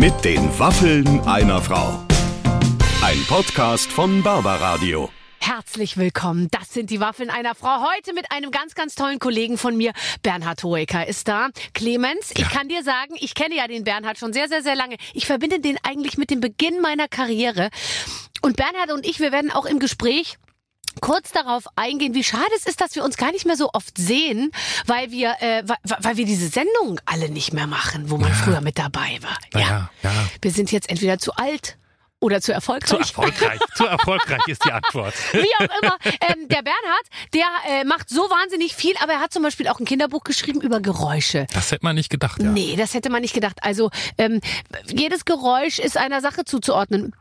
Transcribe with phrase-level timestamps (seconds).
[0.00, 2.02] Mit den Waffeln einer Frau.
[3.02, 5.10] Ein Podcast von Barbaradio.
[5.40, 6.48] Herzlich willkommen.
[6.50, 7.84] Das sind die Waffeln einer Frau.
[7.94, 9.92] Heute mit einem ganz, ganz tollen Kollegen von mir.
[10.22, 11.50] Bernhard Hoeker ist da.
[11.74, 14.96] Clemens, ich kann dir sagen, ich kenne ja den Bernhard schon sehr, sehr, sehr lange.
[15.12, 17.68] Ich verbinde den eigentlich mit dem Beginn meiner Karriere.
[18.40, 20.38] Und Bernhard und ich, wir werden auch im Gespräch
[21.00, 23.96] kurz darauf eingehen, wie schade es ist, dass wir uns gar nicht mehr so oft
[23.98, 24.52] sehen,
[24.86, 28.60] weil wir, äh, weil, weil wir diese Sendungen alle nicht mehr machen, wo man früher
[28.60, 29.60] mit dabei war.
[29.60, 30.12] Ja, ja.
[30.40, 31.76] Wir sind jetzt entweder zu alt
[32.20, 32.88] oder zu erfolgreich.
[32.88, 33.60] Zu erfolgreich.
[33.74, 35.14] Zu erfolgreich ist die Antwort.
[35.32, 35.96] Wie auch immer.
[36.28, 39.80] Ähm, der Bernhard, der äh, macht so wahnsinnig viel, aber er hat zum Beispiel auch
[39.80, 41.46] ein Kinderbuch geschrieben über Geräusche.
[41.54, 42.50] Das hätte man nicht gedacht, ja.
[42.50, 43.58] Nee, das hätte man nicht gedacht.
[43.62, 44.40] Also ähm,
[44.86, 47.14] jedes Geräusch ist einer Sache zuzuordnen.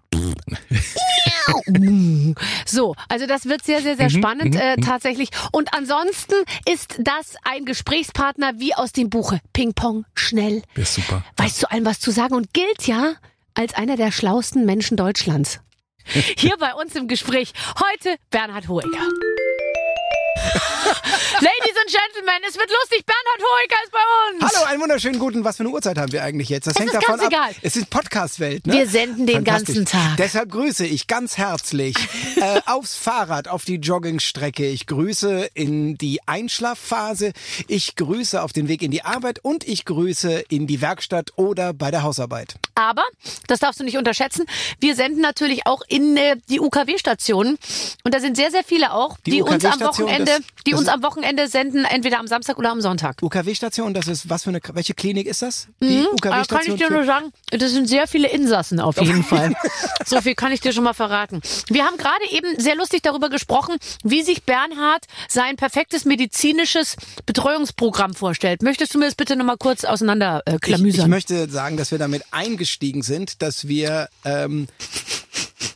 [2.66, 5.30] So, also das wird sehr, sehr, sehr spannend äh, tatsächlich.
[5.52, 6.36] Und ansonsten
[6.70, 9.40] ist das ein Gesprächspartner wie aus dem Buche.
[9.53, 10.64] Ping Pong, schnell.
[10.76, 11.23] Ist super.
[11.38, 13.14] Weiß zu allem was zu sagen und gilt ja
[13.53, 15.59] als einer der schlausten Menschen Deutschlands.
[16.38, 18.88] Hier bei uns im Gespräch heute Bernhard Hoeker.
[21.42, 23.06] Ladies and Gentlemen, es wird lustig.
[23.06, 24.00] Bernhard Hoeker ist bei
[24.45, 24.54] uns.
[24.54, 25.46] Hallo, einen wunderschönen guten.
[25.46, 26.68] Was für eine Uhrzeit haben wir eigentlich jetzt?
[26.68, 27.50] Das Es hängt ist davon ganz egal.
[27.52, 27.56] ab.
[27.62, 28.68] Es ist Podcast-Welt.
[28.68, 28.73] Ne?
[28.73, 30.18] Wir senden den ganzen Tag.
[30.18, 31.96] Deshalb grüße ich ganz herzlich
[32.36, 34.68] äh, aufs Fahrrad, auf die Joggingstrecke.
[34.68, 37.31] Ich grüße in die Einschlafphase.
[37.70, 41.72] Ich grüße auf den Weg in die Arbeit und ich grüße in die Werkstatt oder
[41.74, 42.56] bei der Hausarbeit.
[42.76, 43.03] Aber,
[43.48, 44.46] das darfst du nicht unterschätzen,
[44.81, 47.58] wir senden natürlich auch in äh, die UKW-Stationen.
[48.03, 50.80] Und da sind sehr, sehr viele auch, die, Die uns am Wochenende, das- die das
[50.81, 53.22] uns am Wochenende senden, entweder am Samstag oder am Sonntag.
[53.22, 55.67] UKW-Station, das ist was für eine welche Klinik ist das?
[55.81, 59.23] Die Mhm, aber kann ich dir nur sagen, das sind sehr viele Insassen auf jeden
[59.23, 59.53] Fall.
[60.05, 61.41] So viel kann ich dir schon mal verraten.
[61.67, 66.95] Wir haben gerade eben sehr lustig darüber gesprochen, wie sich Bernhard sein perfektes medizinisches
[67.27, 68.63] Betreuungsprogramm vorstellt.
[68.63, 72.00] Möchtest du mir das bitte nochmal kurz auseinander äh, Ich, ich möchte sagen, dass wir
[72.00, 74.67] damit eingestiegen sind, dass wir ähm,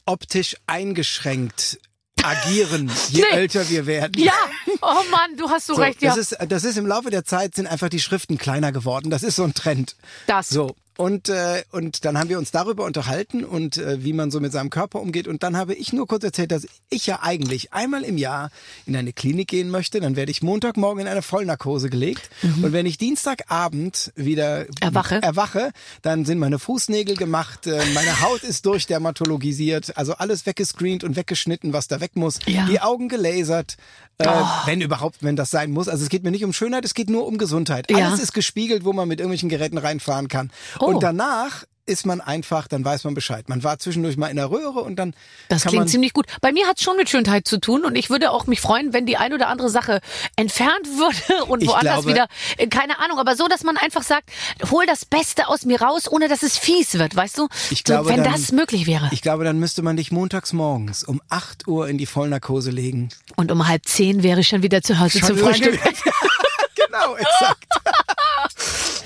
[0.06, 1.80] optisch eingeschränkt
[2.24, 3.38] agieren, je Nee.
[3.38, 4.22] älter wir werden.
[4.22, 4.34] ja,
[4.82, 6.16] oh Mann, du hast so, So, recht, ja.
[6.16, 9.10] das, ist, das ist im Laufe der Zeit sind einfach die Schriften kleiner geworden.
[9.10, 9.96] Das ist so ein Trend.
[10.28, 10.50] Das.
[10.50, 10.76] So.
[10.98, 14.52] Und, äh, und dann haben wir uns darüber unterhalten und äh, wie man so mit
[14.52, 15.28] seinem Körper umgeht.
[15.28, 18.52] Und dann habe ich nur kurz erzählt, dass ich ja eigentlich einmal im Jahr
[18.86, 20.00] in eine Klinik gehen möchte.
[20.00, 22.30] Dann werde ich Montagmorgen in eine Vollnarkose gelegt.
[22.44, 24.68] Und wenn ich Dienstagabend wieder Mhm.
[24.82, 25.22] Erwache.
[25.22, 25.72] erwache,
[26.02, 31.74] dann sind meine Fußnägel gemacht, äh, meine Haut ist durchdermatologisiert, also alles weggescreent und weggeschnitten,
[31.74, 32.40] was da weg muss.
[32.46, 32.66] Ja.
[32.66, 33.78] Die Augen gelasert.
[34.20, 34.46] Äh, Oh.
[34.66, 35.88] Wenn überhaupt, wenn das sein muss.
[35.88, 37.90] Also es geht mir nicht um Schönheit, es geht nur um Gesundheit.
[37.90, 38.08] Ja.
[38.10, 40.52] Alles ist gespiegelt, wo man mit irgendwelchen Geräten reinfahren kann.
[40.86, 40.94] Oh.
[40.96, 43.50] Und danach ist man einfach, dann weiß man Bescheid.
[43.50, 45.14] Man war zwischendurch mal in der Röhre und dann
[45.50, 46.28] Das klingt ziemlich gut.
[46.40, 48.94] Bei mir hat es schon mit Schönheit zu tun und ich würde auch mich freuen,
[48.94, 50.00] wenn die ein oder andere Sache
[50.38, 52.28] entfernt würde und Ich woanders glaube- wieder,
[52.58, 54.30] äh, keine Ahnung, aber so, dass man einfach sagt,
[54.72, 57.50] hol das Beste aus mir raus, ohne dass es fies wird, weißt du?
[57.70, 59.10] Ich glaube, so, wenn dann- das möglich wäre.
[59.12, 63.10] Ich glaube, dann müsste man dich montags morgens um 8 Uhr in die Vollnarkose legen.
[63.36, 65.82] und um halb zehn wäre ich schon wieder zu Hause zum Schon lange- Frühstück.
[66.76, 67.66] genau, exakt.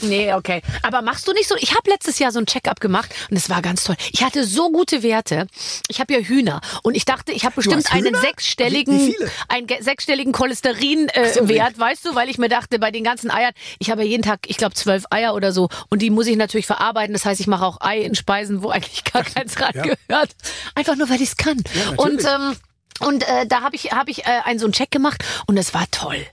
[0.02, 0.62] Nee, okay.
[0.84, 1.56] Aber machst du nicht so?
[1.60, 3.96] Ich habe letztes Jahr so ein Check-up gemacht und es war ganz toll.
[4.12, 5.48] Ich hatte so gute Werte.
[5.88, 9.14] Ich habe ja Hühner und ich dachte, ich habe bestimmt einen sechsstelligen,
[9.48, 13.04] einen ge- sechsstelligen Cholesterin-Wert, so, äh, Wert, weißt du, weil ich mir dachte, bei den
[13.04, 16.10] ganzen Eiern, ich habe ja jeden Tag, ich glaube, zwölf Eier oder so und die
[16.10, 17.14] muss ich natürlich verarbeiten.
[17.14, 20.32] Das heißt, ich mache auch Ei in Speisen, wo eigentlich gar keins ran gehört.
[20.76, 21.62] Einfach nur, weil ich es kann.
[21.98, 22.56] und ähm,
[23.00, 25.74] und äh, da habe ich habe ich äh, einen so einen Check gemacht und es
[25.74, 26.26] war toll.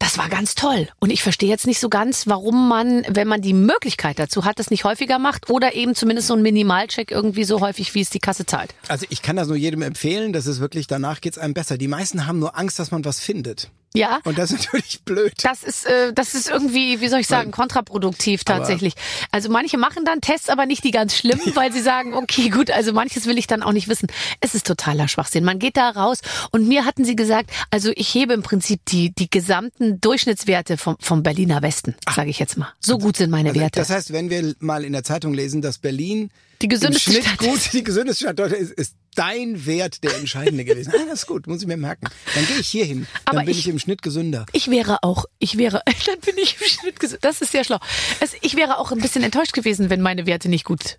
[0.00, 0.88] Das war ganz toll.
[0.98, 4.58] Und ich verstehe jetzt nicht so ganz, warum man, wenn man die Möglichkeit dazu hat,
[4.58, 8.10] das nicht häufiger macht oder eben zumindest so einen Minimalcheck irgendwie so häufig, wie es
[8.10, 8.74] die Kasse zahlt.
[8.88, 11.76] Also ich kann das nur jedem empfehlen, das ist wirklich, danach geht's einem besser.
[11.78, 13.70] Die meisten haben nur Angst, dass man was findet.
[13.94, 14.20] Ja.
[14.24, 15.32] Und das ist natürlich blöd.
[15.42, 18.94] Das ist, äh, das ist irgendwie, wie soll ich sagen, kontraproduktiv tatsächlich.
[19.32, 22.70] Also manche machen dann Tests, aber nicht die ganz schlimmen, weil sie sagen, okay, gut,
[22.70, 24.08] also manches will ich dann auch nicht wissen.
[24.40, 25.44] Es ist totaler Schwachsinn.
[25.44, 26.20] Man geht da raus
[26.52, 30.96] und mir hatten sie gesagt, also ich hebe im Prinzip die, die gesamten Durchschnittswerte vom,
[31.00, 32.72] vom Berliner Westen, sage ich jetzt mal.
[32.78, 33.80] So gut sind meine Also, Werte.
[33.80, 36.30] das heißt, wenn wir mal in der Zeitung lesen, dass Berlin
[36.62, 37.72] Die gesündeste Stadt gut, ist.
[37.72, 40.92] die gesündeste Stadt Deutschlands ist, ist dein Wert der entscheidende gewesen.
[40.96, 42.08] Ah, das ist gut, muss ich mir merken.
[42.34, 43.06] Dann gehe ich hier hin.
[43.26, 44.46] Dann Aber bin ich- ich, im Schnitt gesünder.
[44.52, 47.24] Ich wäre auch, ich wäre, dann bin ich im Schnitt gesund.
[47.24, 47.78] Das ist sehr schlau.
[48.20, 50.98] Es, ich wäre auch ein bisschen enttäuscht gewesen, wenn meine Werte nicht gut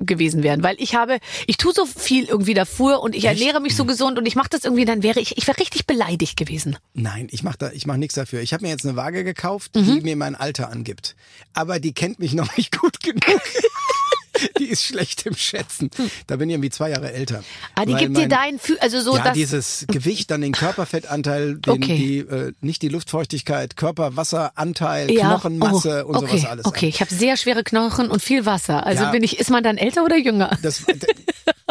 [0.00, 1.18] gewesen wären, weil ich habe,
[1.48, 4.48] ich tue so viel irgendwie davor und ich ernähre mich so gesund und ich mache
[4.48, 6.76] das irgendwie, dann wäre ich, ich wäre richtig beleidigt gewesen.
[6.94, 8.40] Nein, ich mache da, ich mache nichts dafür.
[8.40, 9.96] Ich habe mir jetzt eine Waage gekauft, Mhm.
[9.96, 11.16] die mir mein Alter angibt.
[11.52, 13.24] Aber die kennt mich noch nicht gut genug.
[14.58, 15.90] die ist schlecht im Schätzen.
[16.26, 17.42] Da bin ich irgendwie zwei Jahre älter.
[17.74, 19.32] Ah, die gibt dir mein- dein, Fü- also so ja, das.
[19.34, 21.96] dieses Gewicht, dann den Körperfettanteil, den, Okay.
[21.96, 26.64] die, äh, nicht die Luftfeuchtigkeit, Körperwasseranteil, ja, Knochenmasse oh, und okay, sowas alles.
[26.66, 28.84] Okay, ich habe sehr schwere Knochen und viel Wasser.
[28.86, 29.10] Also Ja.
[29.10, 30.56] bin ich, ist man dann älter oder jünger?
[30.62, 30.82] Das,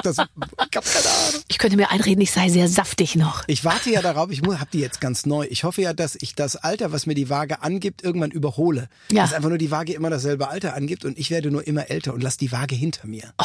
[0.04, 1.42] das, ich hab keine Ahnung.
[1.48, 3.44] Ich könnte mir einreden, ich sei sehr saftig noch.
[3.48, 5.48] Ich warte ja darauf, ich habe die jetzt ganz neu.
[5.50, 8.90] Ich hoffe ja, dass ich das Alter, was mir die Waage angibt, irgendwann überhole.
[9.12, 9.24] Ja.
[9.24, 12.14] Dass einfach nur die Waage immer dasselbe Alter angibt und ich werde nur immer älter
[12.14, 13.34] und lass die Waage hinter mir.
[13.38, 13.44] Oh.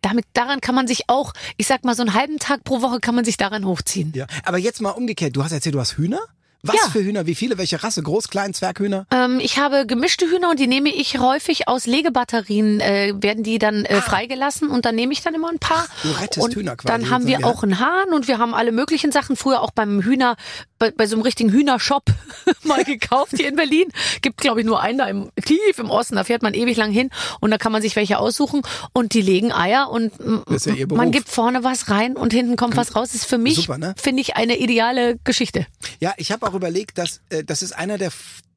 [0.00, 3.00] Damit, daran kann man sich auch, ich sag mal, so einen halben Tag pro Woche
[3.00, 4.12] kann man sich daran hochziehen.
[4.14, 4.26] Ja.
[4.44, 5.34] Aber jetzt mal umgekehrt.
[5.34, 6.20] Du hast erzählt, du hast Hühner?
[6.66, 6.90] Was Ja.
[6.90, 7.26] für Hühner?
[7.26, 7.58] Wie viele?
[7.58, 8.02] Welche Rasse?
[8.02, 9.06] Groß, klein, Zwerghühner?
[9.12, 13.58] Ähm, ich habe gemischte Hühner und die nehme ich häufig aus Legebatterien, äh, werden die
[13.58, 15.86] dann äh, freigelassen und dann nehme ich dann immer ein paar.
[16.02, 17.46] Du rettest und Hühner quasi Dann haben wir ja.
[17.46, 19.36] auch einen Hahn und wir haben alle möglichen Sachen.
[19.36, 20.36] Früher auch beim Hühner,
[20.78, 22.04] bei, bei so einem richtigen Hühnershop
[22.62, 23.88] mal gekauft hier in Berlin.
[24.22, 26.16] Gibt glaube ich nur einen da im, tief im Osten.
[26.16, 27.10] Da fährt man ewig lang hin
[27.40, 28.62] und da kann man sich welche aussuchen
[28.94, 32.96] und die legen Eier und ja man gibt vorne was rein und hinten kommt was
[32.96, 33.08] raus.
[33.12, 33.94] Das ist für mich, ne?
[34.00, 35.66] finde ich, eine ideale Geschichte.
[36.00, 38.12] Ja, ich habe auch überlegt, dass äh, das ist einer der,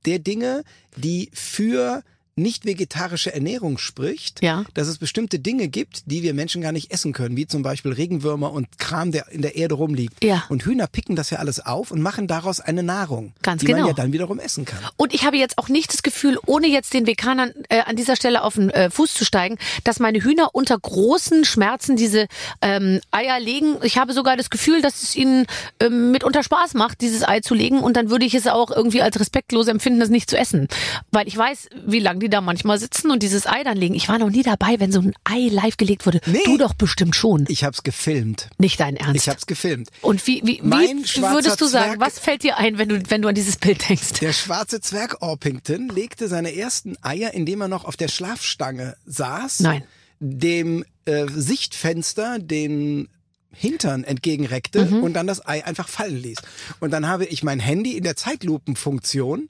[0.06, 0.64] der Dinge,
[0.96, 2.04] die für
[2.38, 4.64] nicht vegetarische Ernährung spricht, Ja.
[4.74, 7.92] dass es bestimmte Dinge gibt, die wir Menschen gar nicht essen können, wie zum Beispiel
[7.94, 10.24] Regenwürmer und Kram, der in der Erde rumliegt.
[10.24, 10.44] Ja.
[10.50, 13.80] Und Hühner picken das ja alles auf und machen daraus eine Nahrung, Ganz die genau.
[13.80, 14.80] man ja dann wiederum essen kann.
[14.98, 18.16] Und ich habe jetzt auch nicht das Gefühl, ohne jetzt den Veganern äh, an dieser
[18.16, 22.28] Stelle auf den äh, Fuß zu steigen, dass meine Hühner unter großen Schmerzen diese
[22.62, 23.78] ähm, Eier legen.
[23.84, 25.48] Ich habe sogar das Gefühl, dass es ihnen
[25.80, 27.80] ähm, mitunter Spaß macht, dieses Ei zu legen.
[27.80, 30.68] Und dann würde ich es auch irgendwie als respektlos empfinden, das nicht zu essen.
[31.12, 33.96] Weil ich weiß, wie lange die da manchmal sitzen und dieses Ei dann legen.
[33.96, 36.22] Ich war noch nie dabei, wenn so ein Ei live gelegt wurde.
[36.26, 36.40] Nee.
[36.46, 37.46] Du doch bestimmt schon.
[37.48, 38.50] Ich habe es gefilmt.
[38.58, 39.16] nicht dein Ernst.
[39.16, 39.90] Ich habe es gefilmt.
[40.02, 43.02] und wie, wie, Mein wie würdest du sagen, Zwerg- was fällt dir ein, wenn du,
[43.10, 44.14] wenn du an dieses Bild denkst?
[44.22, 49.60] Der schwarze Zwerg Orpington legte seine ersten Eier, indem er noch auf der Schlafstange saß.
[49.62, 49.84] Nein.
[50.20, 53.08] Dem äh, Sichtfenster den
[53.52, 55.04] Hintern entgegenreckte Mhm.
[55.04, 56.38] und dann das Ei einfach fallen ließ.
[56.80, 59.50] Und dann habe ich mein Handy in der Zeitlupenfunktion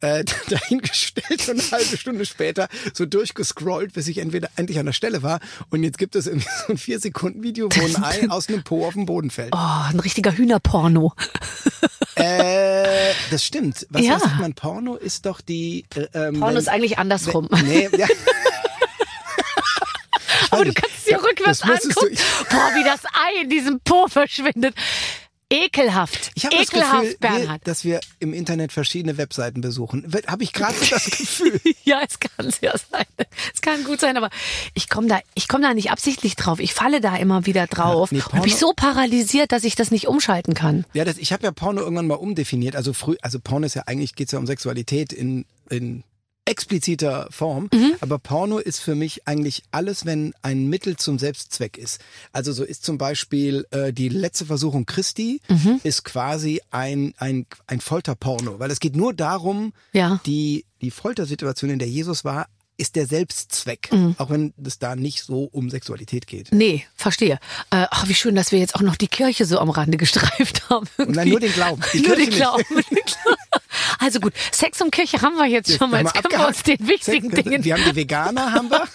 [0.00, 4.92] äh, dahingestellt und eine halbe Stunde später so durchgescrollt, bis ich entweder endlich an der
[4.92, 5.40] Stelle war.
[5.70, 8.62] Und jetzt gibt es irgendwie so ein vier Sekunden Video, wo ein Ei aus einem
[8.62, 9.52] Po auf den Boden fällt.
[9.54, 9.58] Oh,
[9.90, 11.12] ein richtiger Hühnerporno.
[12.16, 13.86] Äh, das stimmt.
[13.90, 14.18] Was Ja.
[14.18, 14.54] sagt man?
[14.54, 15.84] Porno ist doch die.
[15.94, 17.48] Äh, ähm, Porno wenn- ist eigentlich andersrum.
[17.64, 18.06] Nee, ja.
[20.50, 22.16] Aber du kannst dir rückwärts angucken.
[22.50, 24.74] Boah, wie das Ei in diesem Po verschwindet.
[25.50, 26.30] Ekelhaft.
[26.36, 27.66] Ich habe das Gefühl, Bernhard.
[27.66, 30.06] dass wir im Internet verschiedene Webseiten besuchen.
[30.28, 31.60] Habe ich gerade so das Gefühl.
[31.82, 33.04] Ja, es kann sehr sein.
[33.52, 34.30] Es kann gut sein, aber
[34.74, 36.60] ich komme da, ich komme da nicht absichtlich drauf.
[36.60, 38.12] Ich falle da immer wieder drauf.
[38.12, 40.84] Ja, nee, und bin so paralysiert, dass ich das nicht umschalten kann.
[40.92, 42.76] Ja, das, ich habe ja Porno irgendwann mal umdefiniert.
[42.76, 46.04] Also früh, also Porno ist ja eigentlich geht's ja um Sexualität in, in
[46.50, 47.68] expliziter Form.
[47.72, 47.94] Mhm.
[48.00, 52.00] Aber Porno ist für mich eigentlich alles, wenn ein Mittel zum Selbstzweck ist.
[52.32, 55.80] Also so ist zum Beispiel äh, die letzte Versuchung Christi Mhm.
[55.84, 60.20] ist quasi ein, ein, ein Folterporno, weil es geht nur darum, Ja.
[60.26, 64.14] die, die Foltersituation, in der Jesus war, ist der Selbstzweck, Mhm.
[64.18, 66.48] auch wenn es da nicht so um Sexualität geht.
[66.50, 67.34] Nee, verstehe.
[67.70, 70.62] Äh, ach, wie schön, dass wir jetzt auch noch die Kirche so am Rande gestreift
[70.70, 70.86] haben.
[70.96, 71.30] Und dann irgendwie.
[71.30, 71.82] nur den Glauben.
[72.06, 72.30] Nur den.
[72.30, 72.64] Glauben.
[74.00, 76.02] Also gut, Sex und Kirche haben wir jetzt schon mal.
[76.02, 78.84] Jetzt können wir uns den wichtigen Sex- Dingen Wir haben die Veganer, haben wir.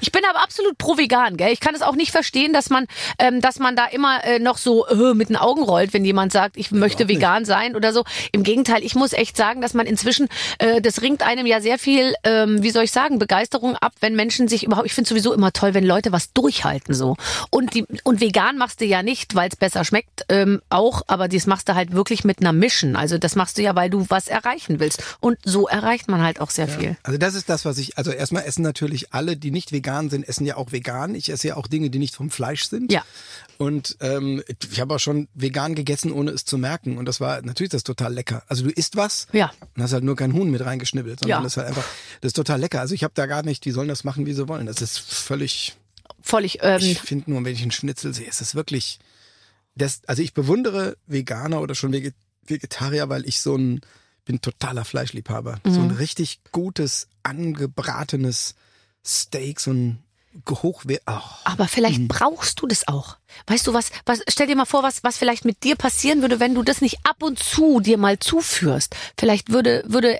[0.00, 1.52] Ich bin aber absolut pro vegan, gell?
[1.52, 2.86] Ich kann es auch nicht verstehen, dass man,
[3.18, 6.32] ähm, dass man da immer äh, noch so äh, mit den Augen rollt, wenn jemand
[6.32, 7.16] sagt, ich möchte nicht.
[7.16, 8.04] vegan sein oder so.
[8.32, 10.28] Im Gegenteil, ich muss echt sagen, dass man inzwischen,
[10.58, 14.16] äh, das ringt einem ja sehr viel, ähm, wie soll ich sagen, Begeisterung ab, wenn
[14.16, 14.86] Menschen sich überhaupt.
[14.86, 17.16] Ich finde sowieso immer toll, wenn Leute was durchhalten so.
[17.50, 21.28] Und die und vegan machst du ja nicht, weil es besser schmeckt, ähm, auch, aber
[21.28, 22.96] das machst du halt wirklich mit einer Mission.
[22.96, 25.02] Also das machst du ja, weil du was erreichen willst.
[25.20, 26.96] Und so erreicht man halt auch sehr viel.
[27.02, 30.28] Also das ist das, was ich, also erstmal essen natürlich alle, die nicht vegan sind,
[30.28, 31.14] essen ja auch vegan.
[31.14, 32.92] Ich esse ja auch Dinge, die nicht vom Fleisch sind.
[32.92, 33.02] Ja.
[33.58, 36.98] Und ähm, ich habe auch schon vegan gegessen, ohne es zu merken.
[36.98, 38.42] Und das war natürlich das total lecker.
[38.48, 39.52] Also du isst was Ja.
[39.76, 41.42] und hast halt nur kein Huhn mit reingeschnibbelt, sondern Ja.
[41.42, 41.84] das ist halt einfach,
[42.20, 42.80] das ist total lecker.
[42.80, 44.66] Also ich habe da gar nicht, die sollen das machen, wie sie wollen.
[44.66, 45.76] Das ist völlig,
[46.26, 46.58] Völlig.
[46.62, 48.98] Ähm, ich finde nur, wenn ich einen Schnitzel sehe, ist es wirklich,
[49.74, 52.14] das, also ich bewundere Veganer oder schon Veget
[52.46, 53.80] Vegetarier, weil ich so ein,
[54.24, 55.60] bin totaler Fleischliebhaber.
[55.64, 55.88] So Mhm.
[55.88, 58.54] ein richtig gutes, angebratenes
[59.04, 59.98] Steak, so ein
[60.48, 61.20] hochwert, oh.
[61.44, 63.16] Aber vielleicht brauchst du das auch.
[63.46, 66.40] Weißt du was, was, stell dir mal vor, was, was vielleicht mit dir passieren würde,
[66.40, 68.96] wenn du das nicht ab und zu dir mal zuführst.
[69.16, 70.18] Vielleicht würde, würde,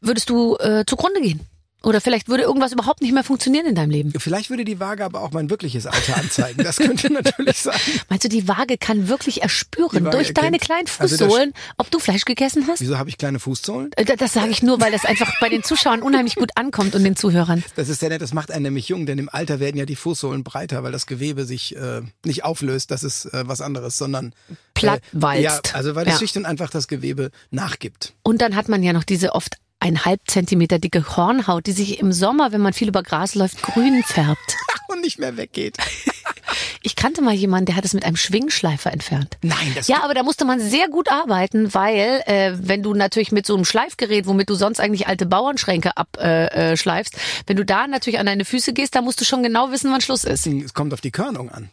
[0.00, 1.40] würdest du äh, zugrunde gehen.
[1.84, 4.12] Oder vielleicht würde irgendwas überhaupt nicht mehr funktionieren in deinem Leben.
[4.18, 6.64] Vielleicht würde die Waage aber auch mein wirkliches Alter anzeigen.
[6.64, 7.78] Das könnte natürlich sein.
[8.08, 11.98] Meinst du, die Waage kann wirklich erspüren durch deine erkennt- kleinen Also Fußsohlen, ob du
[11.98, 12.80] Fleisch gegessen hast?
[12.80, 13.90] Wieso habe ich kleine Fußsohlen?
[13.96, 17.04] Äh, Das sage ich nur, weil das einfach bei den Zuschauern unheimlich gut ankommt und
[17.04, 17.62] den Zuhörern.
[17.76, 19.96] Das ist ja nett, das macht einen nämlich jung, denn im Alter werden ja die
[19.96, 24.34] Fußsohlen breiter, weil das Gewebe sich äh, nicht auflöst, das ist äh, was anderes, sondern
[24.74, 25.38] Plattwalzt.
[25.40, 26.18] Äh, ja, also weil das Ja.
[26.18, 28.14] schlicht und einfach das Gewebe nachgibt.
[28.22, 32.00] Und dann hat man ja noch diese oft ein halb Zentimeter dicke Hornhaut, die sich
[32.00, 34.56] im Sommer, wenn man viel über Gras läuft, grün färbt.
[34.88, 35.76] Und nicht mehr weggeht.
[36.82, 39.38] Ich kannte mal jemanden, der hat es mit einem Schwingschleifer entfernt.
[39.42, 43.32] Nein, das Ja, aber da musste man sehr gut arbeiten, weil äh, wenn du natürlich
[43.32, 47.16] mit so einem Schleifgerät, womit du sonst eigentlich alte Bauernschränke abschleifst, äh, schleifst,
[47.46, 50.02] wenn du da natürlich an deine Füße gehst, da musst du schon genau wissen, wann
[50.02, 50.46] Schluss ist.
[50.46, 51.70] es kommt auf die Körnung an.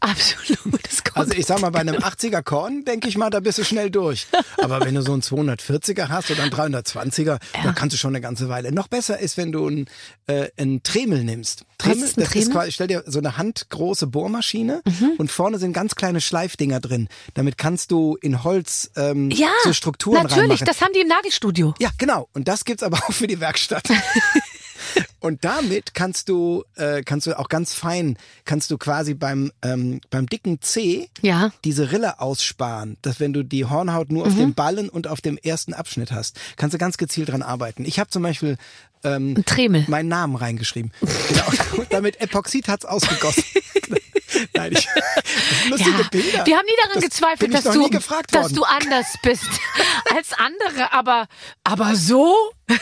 [0.00, 0.58] Absolut.
[0.86, 3.58] Das kommt Also ich sag mal, bei einem 80er Korn, denke ich mal, da bist
[3.58, 4.26] du schnell durch.
[4.62, 8.20] Aber wenn du so einen 240er hast oder einen 320er, da kannst du schon eine
[8.20, 8.72] ganze Weile.
[8.72, 9.86] Noch besser ist, wenn du einen,
[10.26, 11.64] äh, einen Tremel nimmst.
[11.78, 12.52] Tremel, ist ein das ist Tremel?
[12.52, 15.12] quasi, stell dir so eine handgroße Bohrmaschine Mhm.
[15.18, 17.08] und vorne sind ganz kleine Schleifdinger drin.
[17.34, 20.66] Damit kannst du in Holz ähm, ja, so Strukturen natürlich, reinmachen.
[20.66, 21.74] das haben die im Nagelstudio.
[21.78, 22.28] Ja, genau.
[22.32, 23.88] Und das gibt's aber auch für die Werkstatt.
[25.20, 30.00] Und damit kannst du, äh, kannst du auch ganz fein, kannst du quasi beim, ähm,
[30.10, 31.50] beim dicken C Ja.
[31.64, 34.38] diese Rille aussparen, dass wenn du die Hornhaut nur auf Mhm.
[34.38, 37.84] dem Ballen und auf dem ersten Abschnitt hast, kannst du ganz gezielt dran arbeiten.
[37.84, 38.56] Ich habe zum Beispiel
[39.04, 39.42] ähm,
[39.86, 40.92] meinen Namen reingeschrieben.
[41.00, 41.44] Genau.
[41.80, 43.44] Und damit Epoxid hat's ausgegossen.
[46.18, 46.46] Ja, Bilder.
[46.46, 47.88] wir haben nie daran Das gezweifelt, dass du,
[48.32, 49.42] dass du anders bist
[50.14, 51.26] als andere, aber,
[51.64, 52.34] aber so?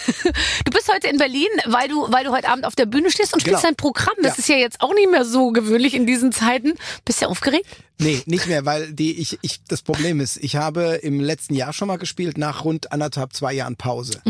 [0.65, 3.33] Du bist heute in Berlin, weil du, weil du heute Abend auf der Bühne stehst
[3.35, 3.69] und spielst Genau.
[3.69, 4.15] dein Programm.
[4.23, 4.39] Das Ja.
[4.41, 6.75] ist ja jetzt auch nicht mehr so gewöhnlich in diesen Zeiten.
[7.05, 7.67] Bist du aufgeregt?
[7.99, 11.73] Nee, nicht mehr, weil die ich, ich das Problem ist, ich habe im letzten Jahr
[11.73, 14.21] schon mal gespielt, nach rund anderthalb, zwei Jahren Pause.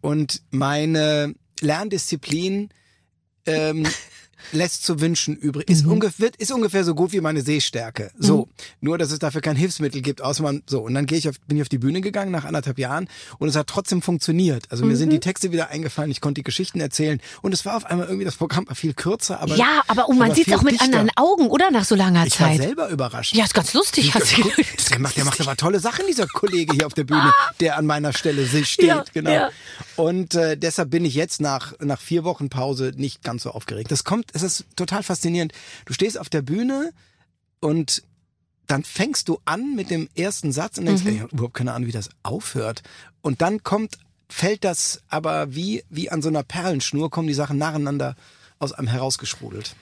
[0.00, 2.70] Und meine Lerndisziplin
[3.46, 3.86] ähm,
[4.52, 5.68] lässt zu wünschen übrig.
[5.68, 8.10] Ist, ungefähr, ist ungefähr so gut wie meine Sehstärke.
[8.18, 8.48] So.
[8.80, 10.80] Nur, dass es dafür kein Hilfsmittel gibt, außer man, so.
[10.80, 13.08] Und dann gehe ich auf, bin ich auf die Bühne gegangen nach anderthalb Jahren
[13.38, 14.64] und es hat trotzdem funktioniert.
[14.70, 17.76] Also mir sind die Texte wieder eingefallen, ich konnte die Geschichten erzählen und es war
[17.76, 19.56] auf einmal irgendwie, das Programm war viel kürzer, aber.
[19.56, 20.84] ja, aber und man aber sieht viel auch mit dichter.
[20.84, 21.70] anderen Augen, oder?
[21.70, 22.58] Nach so langer Ich war Zeit.
[22.58, 23.34] selber überrascht.
[23.34, 24.14] Ja, ist ganz lustig.
[24.14, 24.42] Hast du
[24.90, 27.86] der macht, der macht aber tolle Sachen, dieser Kollege hier auf der Bühne, der an
[27.86, 28.86] meiner Stelle si- steht.
[28.86, 29.30] Ja, genau.
[29.30, 29.50] ja.
[29.96, 33.90] Und äh, deshalb bin ich jetzt nach, nach vier Wochen Pause nicht ganz so aufgeregt.
[33.92, 35.52] Das kommt, es ist total faszinierend.
[35.86, 36.92] Du stehst auf der Bühne
[37.60, 38.02] und
[38.66, 41.72] dann fängst du an mit dem ersten Satz und denkst, ey, ich hab überhaupt keine
[41.72, 42.82] Ahnung, wie das aufhört.
[43.20, 43.98] Und dann kommt,
[44.28, 48.16] fällt das aber wie, wie an so einer Perlenschnur, kommen die Sachen nacheinander
[48.58, 49.76] aus einem herausgesprudelt.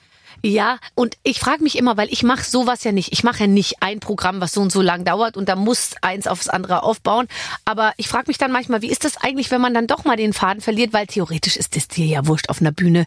[0.45, 3.13] Ja, und ich frage mich immer, weil ich mache sowas ja nicht.
[3.13, 5.91] Ich mache ja nicht ein Programm, was so und so lang dauert und da muss
[6.01, 7.29] eins aufs andere aufbauen.
[7.63, 10.17] Aber ich frage mich dann manchmal, wie ist das eigentlich, wenn man dann doch mal
[10.17, 10.91] den Faden verliert?
[10.91, 13.05] Weil theoretisch ist es dir ja wurscht auf einer Bühne.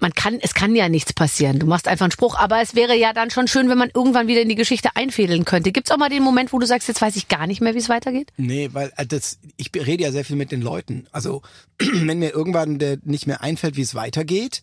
[0.00, 1.60] Man kann, es kann ja nichts passieren.
[1.60, 4.26] Du machst einfach einen Spruch, aber es wäre ja dann schon schön, wenn man irgendwann
[4.26, 5.70] wieder in die Geschichte einfädeln könnte.
[5.70, 7.78] Gibt's auch mal den Moment, wo du sagst, jetzt weiß ich gar nicht mehr, wie
[7.78, 8.32] es weitergeht?
[8.36, 11.06] Nee, weil äh, das, ich rede ja sehr viel mit den Leuten.
[11.12, 11.42] Also
[11.78, 14.60] wenn mir irgendwann der nicht mehr einfällt, wie es weitergeht,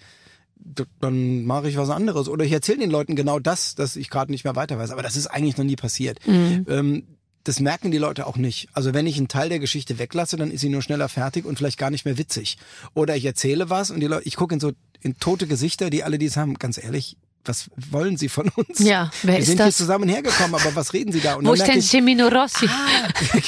[0.99, 2.29] dann mache ich was anderes.
[2.29, 4.91] Oder ich erzähle den Leuten genau das, dass ich gerade nicht mehr weiter weiß.
[4.91, 6.19] Aber das ist eigentlich noch nie passiert.
[6.27, 7.03] Ähm,
[7.43, 8.69] das merken die Leute auch nicht.
[8.73, 11.57] Also wenn ich einen Teil der Geschichte weglasse, dann ist sie nur schneller fertig und
[11.57, 12.57] vielleicht gar nicht mehr witzig.
[12.93, 16.03] Oder ich erzähle was und die Leute, ich gucke in so in tote Gesichter, die
[16.03, 16.53] alle dies haben.
[16.55, 18.79] Ganz ehrlich, was wollen sie von uns?
[18.79, 19.75] Ja, wer Wir ist sind das?
[19.75, 21.35] hier zusammen hergekommen, aber was reden sie da?
[21.35, 22.69] Und Wo ist denn ich, Cemino Rossi?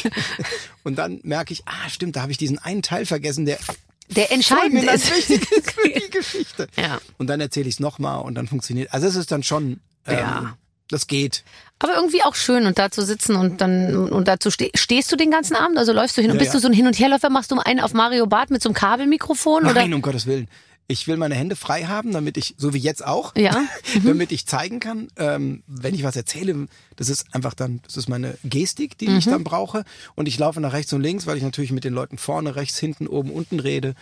[0.83, 3.59] und dann merke ich, ah, stimmt, da habe ich diesen einen Teil vergessen, der
[4.09, 5.15] der entscheidend voll ist.
[5.15, 6.67] wichtig ist für die Geschichte.
[6.77, 6.99] Ja.
[7.17, 8.93] Und dann erzähle ich es nochmal und dann funktioniert.
[8.93, 10.57] Also es ist dann schon, ähm, Ja.
[10.89, 11.43] das geht.
[11.79, 15.15] Aber irgendwie auch schön und da zu sitzen und dann und dazu ste stehst du
[15.15, 16.59] den ganzen Abend, also läufst du hin und Ja, bist ja.
[16.59, 18.75] du so ein Hin- und Herläufer, machst du einen auf Mario Barth mit so einem
[18.75, 19.73] Kabelmikrofon oder?
[19.73, 20.47] Nein, um Gottes Willen.
[20.93, 23.63] Ich will meine Hände frei haben, damit ich, so wie jetzt auch, Ja.
[23.95, 24.05] Mhm.
[24.05, 28.07] damit ich zeigen kann, ähm, wenn ich was erzähle, das ist einfach dann, das ist
[28.09, 29.17] meine Gestik, die Mhm.
[29.17, 29.83] ich dann brauche.
[30.15, 32.77] Und ich laufe nach rechts und links, weil ich natürlich mit den Leuten vorne, rechts,
[32.77, 33.95] hinten, oben, unten rede.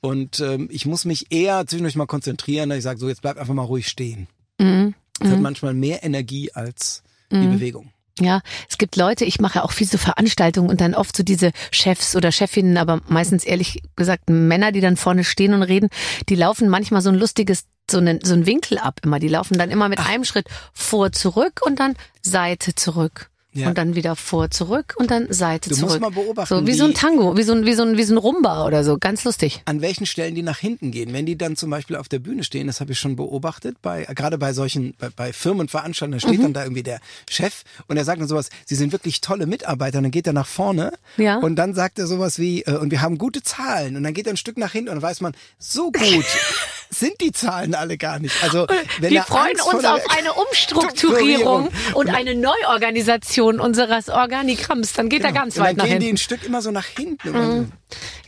[0.00, 3.38] Und ähm, ich muss mich eher zwischendurch mal konzentrieren, dass ich sage, so jetzt bleib
[3.38, 4.28] einfach mal ruhig stehen.
[4.58, 4.94] Mhm.
[5.18, 7.90] Das hat manchmal mehr Energie als die Bewegung.
[8.18, 11.52] Ja, es gibt Leute, ich mache auch viel so Veranstaltungen und dann oft so diese
[11.70, 15.90] Chefs oder Chefinnen, aber meistens ehrlich gesagt Männer, die dann vorne stehen und reden,
[16.30, 19.18] die laufen manchmal so ein lustiges, so einen, so einen Winkel ab immer.
[19.18, 23.28] Die laufen dann immer mit einem Schritt vor, zurück und dann Seite zurück.
[23.56, 23.68] Ja.
[23.68, 26.00] und dann wieder vor, zurück und dann Seite Du musst zurück.
[26.02, 28.02] mal beobachten, So wie wie- so ein Tango, wie so ein, wie so ein, wie
[28.04, 28.96] so ein Rumba oder so.
[28.98, 29.62] Ganz lustig.
[29.64, 31.12] an welchen Stellen die nach hinten gehen.
[31.12, 34.04] Wenn die dann zum Beispiel auf der Bühne stehen, das habe ich schon beobachtet, bei,
[34.14, 36.42] gerade bei solchen, bei, bei Firmenveranstaltungen, da steht Mhm.
[36.44, 39.98] dann da irgendwie der Chef und er sagt dann sowas, sie sind wirklich tolle Mitarbeiter,
[39.98, 41.38] und dann geht er nach vorne Ja.
[41.38, 44.26] und dann sagt er sowas wie, äh, und wir haben gute Zahlen und dann geht
[44.26, 46.24] er ein Stück nach hinten und dann weiß man, so gut
[46.90, 48.34] sind die Zahlen alle gar nicht.
[48.42, 48.66] Also,
[49.00, 54.92] wenn Wir freuen uns auf eine Umstrukturierung und eine Neuorganisation unseres Organigramms.
[54.92, 55.66] Dann geht er ganz Genau.
[55.66, 56.14] und weit dann nach gehen die hinten.
[56.16, 57.32] ein Stück immer so nach hinten.
[57.32, 57.72] Dann,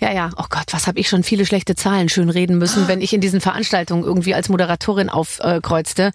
[0.00, 0.30] Ja, ja.
[0.36, 3.20] Oh Gott, was habe ich schon viele schlechte Zahlen schön reden müssen, wenn ich in
[3.20, 6.12] diesen Veranstaltungen irgendwie als Moderatorin aufkreuzte.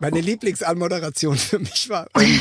[0.00, 2.40] Meine Lieblingsanmoderation für mich war im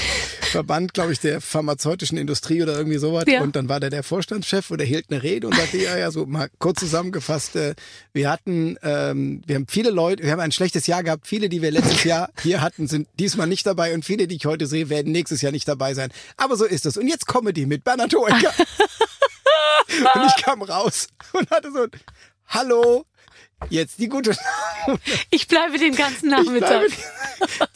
[0.52, 3.26] Verband, glaube ich, der pharmazeutischen Industrie oder irgendwie sowas.
[3.28, 3.42] Ja.
[3.42, 6.10] Und dann war der der Vorstandschef und er hielt eine Rede und sagte, ja, ja,
[6.10, 7.76] so mal kurz zusammengefasst, äh,
[8.14, 11.28] wir hatten, ähm, wir haben viele Leute, wir haben ein schlechtes Jahr gehabt.
[11.28, 14.46] Viele, die wir letztes Jahr hier hatten, sind diesmal nicht dabei und viele, die ich
[14.46, 16.12] heute sehe, werden nächstes Jahr nicht dabei sein.
[16.38, 16.96] Aber so ist es.
[16.96, 18.54] Und jetzt Comedy mit Bernhard Hoeker.
[20.16, 21.92] und ich kam raus und hatte so, ein
[22.48, 23.06] hallo,
[23.70, 24.36] jetzt die gute
[25.30, 26.70] Ich bleibe den ganzen Nachmittag.
[26.88, 26.94] bleibe-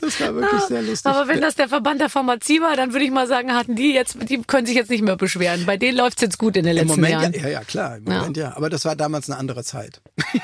[0.02, 1.06] Das war wirklich sehr lustig.
[1.10, 3.94] Aber wenn das der Verband der Pharmazie war, dann würde ich mal sagen, hatten die
[3.94, 5.66] jetzt, die können sich jetzt nicht mehr beschweren.
[5.66, 7.34] Bei denen läuft's jetzt gut in den Im letzten Moment, Jahren.
[7.34, 8.56] ja, ja, ja, klar, im Moment ja.
[8.58, 10.02] Aber das war damals eine andere Zeit.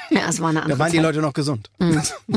[0.10, 1.03] Ja, es war eine andere Da waren die Zeit.
[1.05, 1.69] Leute noch gesund.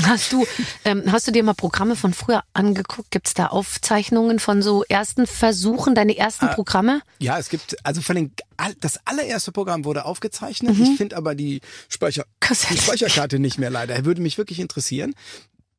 [0.04, 0.44] Hast du,
[0.84, 3.10] ähm, hast du dir mal Programme von früher angeguckt?
[3.10, 6.54] Gibt's da Aufzeichnungen von so ersten Versuchen, deine ersten Ah.
[6.54, 7.02] Programme?
[7.18, 8.32] Ja, es gibt, also von den,
[8.62, 10.76] all- das allererste Programm wurde aufgezeichnet.
[10.76, 10.82] Mhm.
[10.84, 12.24] Ich finde aber die, Speicher,
[12.70, 14.04] die Speicherkarte nicht mehr leider.
[14.04, 15.14] Würde mich wirklich interessieren.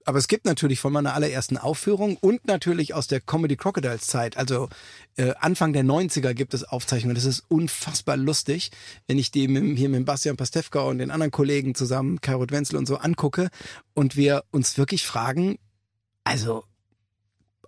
[0.05, 4.35] Aber es gibt natürlich von meiner allerersten Aufführung und natürlich aus der Comedy Crocodiles Zeit,
[4.35, 4.67] also
[5.15, 7.15] äh, Anfang der 90er gibt es Aufzeichnungen.
[7.15, 8.71] Das ist unfassbar lustig,
[9.07, 12.75] wenn ich die mit, hier mit Bastian Pastewka und den anderen Kollegen zusammen, Karot Wenzel
[12.75, 13.49] und so angucke
[13.93, 15.57] und wir uns wirklich fragen,
[16.25, 16.65] also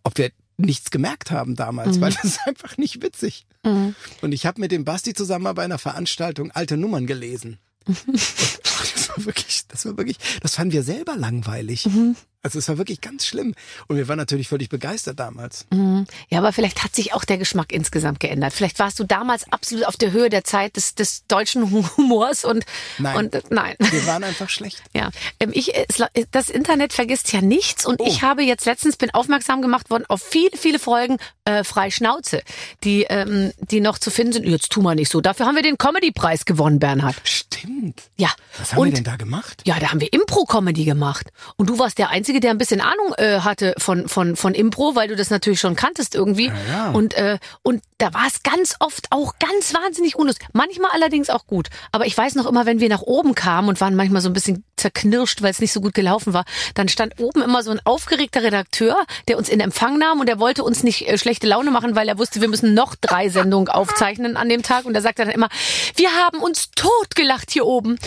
[0.03, 3.45] ob wir nichts gemerkt haben damals, weil das ist einfach nicht witzig.
[3.63, 3.95] Mhm.
[4.21, 7.59] Und ich habe mit dem Basti zusammen mal bei einer Veranstaltung alte Nummern gelesen.
[7.85, 11.85] das war wirklich, das war wirklich, das fanden wir selber langweilig.
[11.85, 12.15] Mhm.
[12.46, 13.56] Also es war wirklich ganz schlimm.
[13.88, 15.66] Und wir waren natürlich völlig begeistert damals.
[15.72, 16.06] Mhm.
[16.30, 18.54] Ja, aber vielleicht hat sich auch der Geschmack insgesamt geändert.
[18.54, 22.64] Vielleicht warst du damals absolut auf der Höhe der Zeit des, des deutschen Humors und
[23.00, 23.18] Nein.
[23.18, 23.75] und äh, nein.
[23.80, 24.84] Wir waren einfach schlecht.
[24.94, 25.10] Ja,
[25.40, 28.06] ähm, ich, äh, la- das Internet vergisst ja nichts und Oh.
[28.08, 32.44] ich habe jetzt letztens bin aufmerksam gemacht worden auf viele, viele Folgen äh, frei Schnauze,
[32.84, 34.46] die ähm, die noch zu finden sind.
[34.48, 35.20] Jetzt tu mal nicht so.
[35.20, 37.16] Dafür haben wir den Comedy-Preis gewonnen, Bernhard.
[37.24, 38.04] Stimmt.
[38.18, 38.30] Ja.
[38.60, 39.64] Was haben und wir denn da gemacht?
[39.66, 41.32] ja, da haben wir Impro-Comedy gemacht.
[41.58, 44.96] Und du warst der Einzige, der ein bisschen Ahnung äh, hatte von, von, von Impro,
[44.96, 46.51] weil du das natürlich schon kanntest irgendwie.
[46.70, 46.92] ja.
[46.92, 50.48] Und, äh, und da war es ganz oft auch ganz wahnsinnig unlustig.
[50.54, 51.70] Manchmal allerdings auch gut.
[51.92, 54.34] Aber ich weiß noch immer, wenn wir nach oben kamen und waren manchmal so ein
[54.34, 57.79] bisschen zerknirscht, weil es nicht so gut gelaufen war, dann stand oben immer so ein
[57.85, 61.72] aufgeregter Redakteur, der uns in Empfang nahm und der wollte uns nicht äh, schlechte Laune
[61.72, 64.85] machen, weil er wusste, wir müssen noch drei Sendungen aufzeichnen an dem Tag.
[64.85, 65.50] Und da sagte er dann immer,
[65.96, 67.98] wir haben uns totgelacht hier oben.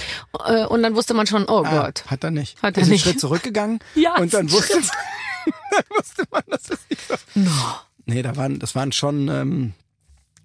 [0.47, 2.05] Äh, und dann wusste man schon, oh Ah, Gott.
[2.07, 2.61] Hat er nicht.
[2.63, 3.05] Hat er ist nicht.
[3.05, 3.79] einen Schritt zurückgegangen.
[3.95, 4.75] Ja, Und dann wusste,
[5.71, 7.15] dann wusste man, dass es nicht so.
[8.07, 9.75] Nee, da waren, das waren schon, ähm,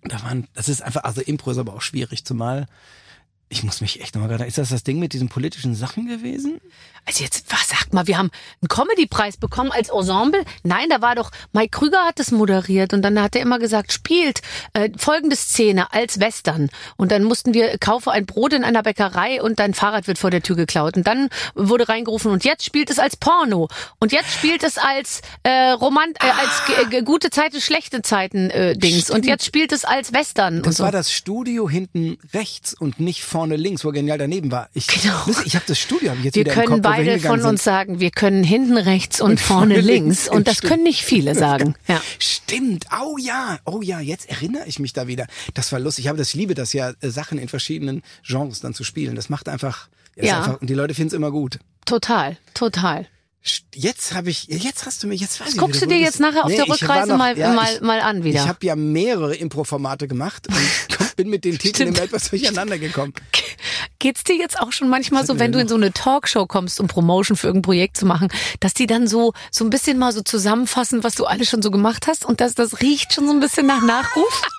[0.03, 2.67] da waren, das ist einfach, also Impro ist aber auch schwierig, zumal,
[3.53, 6.59] ich muss mich echt nochmal gerade, ist das das Ding mit diesen politischen Sachen gewesen?
[7.05, 10.43] Also jetzt, was sagt mal, wir haben einen Comedy-Preis bekommen als Ensemble?
[10.63, 13.91] Nein, da war doch, Mike Krüger hat das moderiert und dann hat er immer gesagt,
[13.91, 16.69] spielt äh, folgende Szene als Western.
[16.95, 20.31] Und dann mussten wir, kaufe ein Brot in einer Bäckerei und dein Fahrrad wird vor
[20.31, 20.95] der Tür geklaut.
[20.95, 23.67] Und dann wurde reingerufen und jetzt spielt es als Porno.
[23.99, 28.49] Und jetzt spielt es als äh, Romant, äh, als g- g- gute Zeiten, schlechte Zeiten
[28.49, 29.09] äh, Dings.
[29.11, 30.57] Und jetzt spielt es als Western.
[30.57, 30.85] und Das so.
[30.85, 34.69] war das Studio hinten rechts und nicht vorne links, wo genial daneben war.
[34.73, 35.25] Ich, Genau.
[35.45, 37.19] Ich habe das Studio hab ich jetzt Wir wieder im können Kopf, wo wir beide
[37.19, 37.62] von uns sind.
[37.62, 40.27] sagen, wir können hinten rechts und, vorne, links.
[40.29, 40.69] Und das Stimmt.
[40.71, 41.75] können nicht viele sagen.
[41.88, 42.01] Ja.
[42.19, 42.86] Stimmt.
[43.01, 43.60] Oh ja.
[43.65, 45.27] Oh ja, jetzt erinnere ich mich da wieder.
[45.53, 46.06] Das war lustig.
[46.06, 49.15] Ich habe das ich liebe das ja, äh, Sachen in verschiedenen Genres dann zu spielen.
[49.15, 50.38] Das macht einfach, Ja.
[50.38, 51.60] einfach und die Leute finden es immer gut.
[51.86, 53.08] Total, total.
[53.75, 56.01] Jetzt habe ich, jetzt hast du mich, jetzt weiß Das ich guckst wieder, du dir
[56.01, 58.41] jetzt nachher auf Nee, der Rückreise noch- mal, ja, mal, ich, mal an wieder.
[58.41, 60.56] Ich habe ja mehrere Impro-Formate gemacht und
[61.15, 63.13] bin mit den Titeln immer etwas durcheinander gekommen.
[63.99, 66.88] Geht's dir jetzt auch schon manchmal so, wenn du in so eine Talkshow kommst, um
[66.88, 68.28] Promotion für irgendein Projekt zu machen,
[68.60, 71.71] dass die dann so, so ein bisschen mal so zusammenfassen, was du alles schon so
[71.71, 74.41] gemacht hast und dass das riecht schon so ein bisschen nach Nachruf?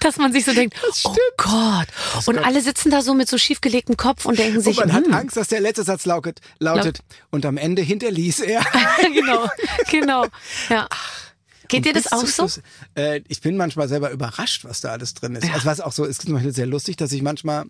[0.00, 1.86] dass man sich so denkt, oh Gott.
[2.26, 5.06] Und alle sitzen da so mit so schiefgelegtem Kopf und denken Und sich, man hat
[5.06, 8.64] hm, Angst, dass der letzte Satz lautet, lautet und am Ende hinterließ er.
[9.14, 9.48] genau,
[9.90, 10.26] genau.
[10.68, 10.88] Ja.
[11.72, 12.48] Geht dir das auch so?
[12.48, 12.60] Schluss.
[12.94, 15.50] Äh, ich bin manchmal selber überrascht, was da alles drin ist.
[15.50, 17.66] Also was auch so ist zum Beispiel sehr lustig, dass ich manchmal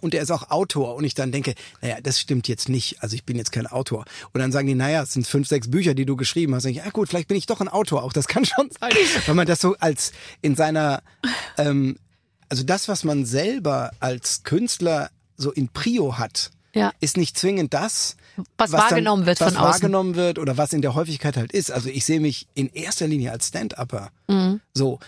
[0.00, 0.94] Und er ist auch Autor.
[0.94, 3.02] Und ich dann denke, naja, das stimmt jetzt nicht.
[3.02, 4.04] Also ich bin jetzt kein Autor.
[4.32, 6.64] Und dann sagen die, naja, es sind fünf, sechs Bücher, die du geschrieben hast.
[6.64, 8.04] Und ich, ja gut, vielleicht bin ich doch ein Autor.
[8.04, 8.92] Auch das kann schon sein.
[9.26, 11.02] Wenn man das so als in seiner,
[11.58, 11.96] ähm,
[12.48, 16.92] also das, was man selber als Künstler so in Prio hat, Ja.
[17.00, 18.16] ist nicht zwingend das,
[18.56, 19.72] Was wahrgenommen wird was von außen.
[19.72, 21.70] wahrgenommen wird oder was in der Häufigkeit halt ist.
[21.70, 24.10] Also ich sehe mich in erster Linie als Stand-Upper.
[24.28, 24.60] Mhm.
[24.72, 24.98] So.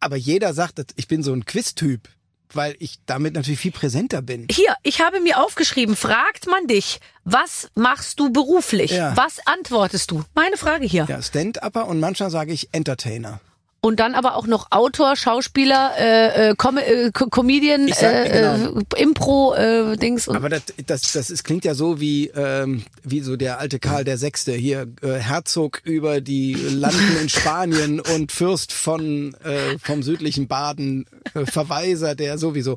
[0.00, 2.08] Aber jeder sagt, ich bin so ein Quiz-Typ,
[2.54, 4.46] weil ich damit natürlich viel präsenter bin.
[4.50, 8.92] Hier, ich habe mir aufgeschrieben, fragt man dich, was machst du beruflich?
[8.92, 9.14] Ja.
[9.16, 10.24] Was antwortest du?
[10.34, 11.04] Meine Frage hier.
[11.08, 13.40] Ja, Stand-Upper und manchmal sage ich Entertainer.
[13.82, 18.80] Und dann aber auch noch Autor, Schauspieler, äh, äh, Com äh, Co- Comedian, äh, genau.
[18.94, 20.28] äh, Impro, äh, Dings.
[20.28, 23.78] Und Aber das, das, das ist, klingt ja so wie, ähm, wie so der alte
[23.78, 29.78] Karl der Sechste hier, äh, Herzog über die Landen in Spanien und Fürst von äh,
[29.78, 32.76] vom südlichen Baden, äh, Verweiser, der sowieso.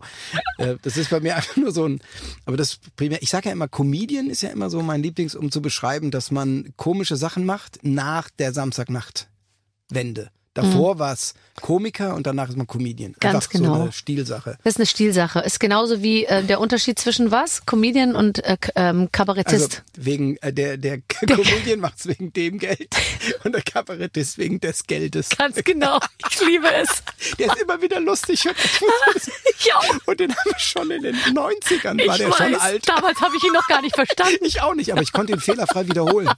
[0.57, 1.99] Äh, das ist bei mir einfach nur so ein.
[2.45, 3.21] Aber das primär.
[3.21, 6.31] Ich sage ja immer, Comedian ist ja immer so mein Lieblings, um zu beschreiben, dass
[6.31, 10.29] man komische Sachen macht nach der Samstagnachtwende.
[10.53, 13.15] Davor war es Komiker und danach ist man Comedian.
[13.19, 13.81] Ganz Einfach so genau.
[13.81, 14.57] eine Stilsache.
[14.63, 15.39] das ist eine Stilsache.
[15.39, 17.65] Ist genauso wie äh, der Unterschied zwischen was?
[17.65, 19.83] Comedian und äh, ähm, Also Kabarettist.
[19.97, 22.95] wegen äh, der der Comedian macht's wegen dem Geld
[23.43, 25.29] und der Kabarettist wegen des Geldes.
[25.29, 25.99] Ganz genau.
[26.29, 26.89] Ich liebe es.
[27.39, 28.55] Der ist immer wieder lustig und,
[29.59, 29.95] Ich auch.
[30.07, 32.37] und den haben wir schon in den 90ern Ich war der weiß.
[32.37, 32.87] schon alt.
[32.89, 34.43] Damals habe ich ihn noch gar nicht verstanden.
[34.45, 36.29] Ich auch nicht, aber ich konnte ihn fehlerfrei wiederholen.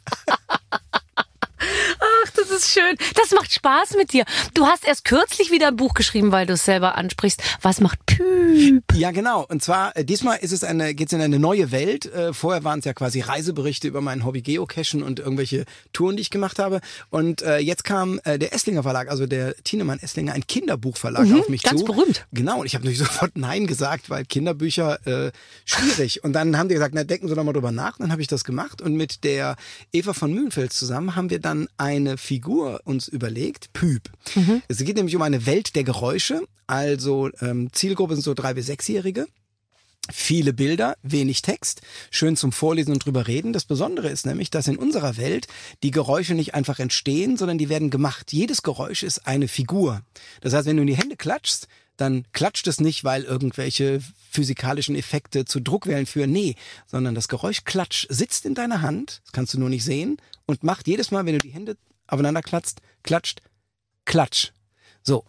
[1.99, 2.95] Ach, das ist schön.
[3.15, 4.25] Das macht Spaß mit dir.
[4.53, 7.41] Du hast erst kürzlich wieder ein Buch geschrieben, weil du es selber ansprichst.
[7.61, 8.83] Was macht Püp?
[8.93, 9.45] Ja, genau.
[9.47, 12.05] Und zwar, äh, diesmal ist es eine, geht's in eine neue Welt.
[12.05, 16.21] Äh, vorher waren es ja quasi Reiseberichte über mein Hobby Geocachen und irgendwelche Touren, die
[16.21, 16.81] ich gemacht habe.
[17.09, 21.49] Und äh, jetzt kam äh, der Esslinger Verlag, also der Thienemann Esslinger, ein Kinderbuchverlag auf
[21.49, 21.85] mich Mhm, ganz zu.
[21.85, 22.25] berühmt.
[22.33, 22.59] Genau.
[22.59, 25.31] Und ich habe natürlich sofort Nein gesagt, weil Kinderbücher äh,
[25.65, 26.23] schwierig.
[26.23, 27.97] Und dann haben die gesagt, na, denken Sie doch mal drüber nach.
[27.97, 28.81] Dann habe ich das gemacht.
[28.81, 29.55] Und mit der
[29.91, 34.09] Eva von Mühlenfels zusammen haben wir dann eine Figur uns überlegt, Püp.
[34.67, 36.41] Es geht nämlich um eine Welt der Geräusche.
[36.67, 39.27] Also ähm, Zielgruppe sind so drei bis sechsjährige.
[40.11, 43.53] Viele Bilder, wenig Text, schön zum Vorlesen und drüber reden.
[43.53, 45.47] Das Besondere ist nämlich, dass in unserer Welt
[45.81, 48.31] die Geräusche nicht einfach entstehen, sondern die werden gemacht.
[48.31, 50.01] Jedes Geräusch ist eine Figur.
[50.41, 54.95] Das heißt, wenn du in die Hände klatschst, dann klatscht es nicht, weil irgendwelche physikalischen
[54.95, 56.31] Effekte zu Druckwellen führen.
[56.31, 60.17] Nee, sondern das Geräusch Klatsch sitzt in deiner Hand, das kannst du nur nicht sehen,
[60.45, 61.77] und macht jedes Mal, wenn du die Hände
[62.07, 63.41] aufeinander klatscht, klatscht,
[64.05, 64.51] Klatsch.
[65.01, 65.25] So.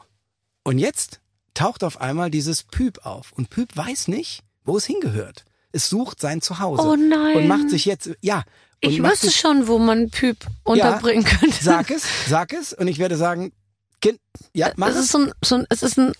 [0.63, 1.21] Und jetzt
[1.55, 3.33] taucht auf einmal dieses Püp auf.
[3.33, 5.45] Und Püp weiß nicht, wo es hingehört.
[5.73, 6.83] Es sucht sein Zuhause.
[6.83, 7.37] Oh nein.
[7.37, 8.45] Und macht sich jetzt, ja.
[8.81, 11.57] Ich wüsste sich, schon, wo man Püp unterbringen ja, könnte.
[11.63, 12.73] Sag es, sag es.
[12.73, 13.53] Und ich werde sagen,
[14.01, 14.21] kind,
[14.53, 15.05] ja, mach Es es.
[15.07, 16.13] ist so ein, so ein, es ist ein,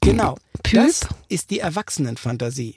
[0.00, 0.32] Genau.
[0.32, 0.36] Mhm.
[0.72, 2.74] Das ist die Erwachsenenfantasie.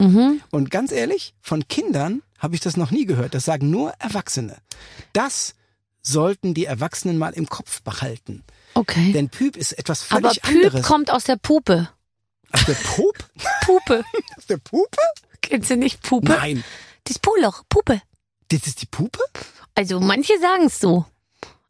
[0.51, 3.33] Und ganz ehrlich, von Kindern habe ich das noch nie gehört.
[3.33, 4.57] Das sagen nur Erwachsene.
[5.13, 5.55] Das
[6.01, 8.43] sollten die Erwachsenen mal im Kopf behalten.
[8.75, 9.11] okay.
[9.11, 10.85] Denn Püp ist etwas Aber völlig Püp anderes.
[10.85, 11.89] kommt aus der Pupe.
[12.51, 13.17] Aus der Pup?
[13.65, 14.03] Pupe.
[14.37, 14.97] Aus der Pupe?
[15.41, 16.29] Kennst du nicht Pupe?
[16.31, 16.63] Nein.
[17.03, 18.01] Das Puloch, Pupe.
[18.49, 19.19] Das ist die Pupe?
[19.75, 21.05] Also manche sagen es so.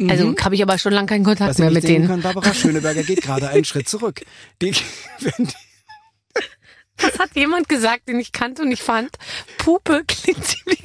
[0.07, 2.07] Also habe ich aber schon lange keinen Kontakt Was mehr mit denen.
[2.07, 4.21] können, Barbara Schöneberger geht gerade einen Schritt zurück.
[4.61, 4.71] Die,
[5.21, 5.47] die,
[6.97, 9.11] Das hat jemand gesagt, den ich kannte und ich fand,
[9.57, 10.83] Pupe klingt ziemlich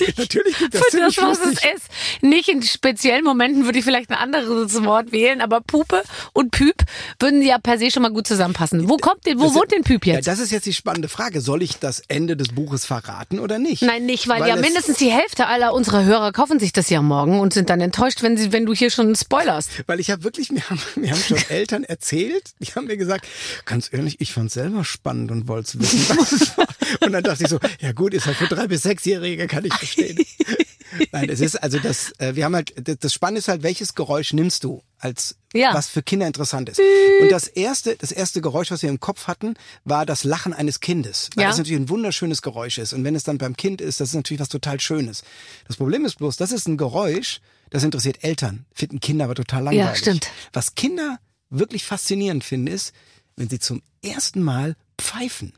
[0.00, 0.18] lustig.
[0.18, 1.70] Natürlich klingt das Für das, was es lustig.
[1.74, 1.84] ist.
[2.22, 6.76] Nicht in speziellen Momenten würde ich vielleicht ein anderes Wort wählen, aber Pupe und Püp
[7.18, 8.88] würden ja per se schon mal gut zusammenpassen.
[8.88, 10.26] Wo kommt denn, wo das- wohnt denn Püp ja, jetzt?
[10.28, 11.40] das ist jetzt die spannende Frage.
[11.40, 13.82] Soll ich das Ende des Buches verraten oder nicht?
[13.82, 17.02] Nein, nicht, weil, ja es- mindestens die Hälfte aller unserer Hörer kaufen sich das ja
[17.02, 19.70] morgen und sind dann enttäuscht, wenn sie, wenn du hier schon spoilerst.
[19.86, 23.26] Weil ich habe wirklich, mir haben, mir haben schon Eltern erzählt, die haben mir gesagt,
[23.64, 26.66] ganz ehrlich, ich fand's selber spannend und wollte wissen, was es war.
[27.00, 29.72] Und dann dachte ich so, ja gut, ist halt für drei bis sechsjährige, kann ich
[29.86, 30.18] verstehen.
[31.12, 32.72] Nein, es ist also das, äh, wir haben halt,
[33.02, 35.74] das- Spannende ist halt, welches Geräusch nimmst du als Ja.
[35.74, 36.80] was für Kinder interessant ist.
[37.20, 40.80] Und das erste, das erste Geräusch, was wir im Kopf hatten, war das Lachen eines
[40.80, 41.28] Kindes.
[41.34, 41.48] Weil Ja.
[41.50, 42.92] das natürlich ein wunderschönes Geräusch ist.
[42.92, 45.22] Und wenn es dann beim Kind ist, das ist natürlich was total Schönes.
[45.66, 49.64] Das Problem ist bloß, das ist ein Geräusch, das interessiert Eltern, finden Kinder aber total
[49.64, 49.98] langweilig.
[49.98, 50.28] stimmt.
[50.52, 51.18] Was Kinder
[51.50, 52.92] wirklich faszinierend finden, ist,
[53.36, 55.52] wenn sie zum ersten Mal pfeifen.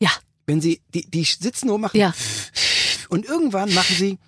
[0.00, 0.10] Ja,
[0.46, 2.12] Wenn sie, die, die sitzen nur machen ja.
[3.08, 4.18] und irgendwann machen sie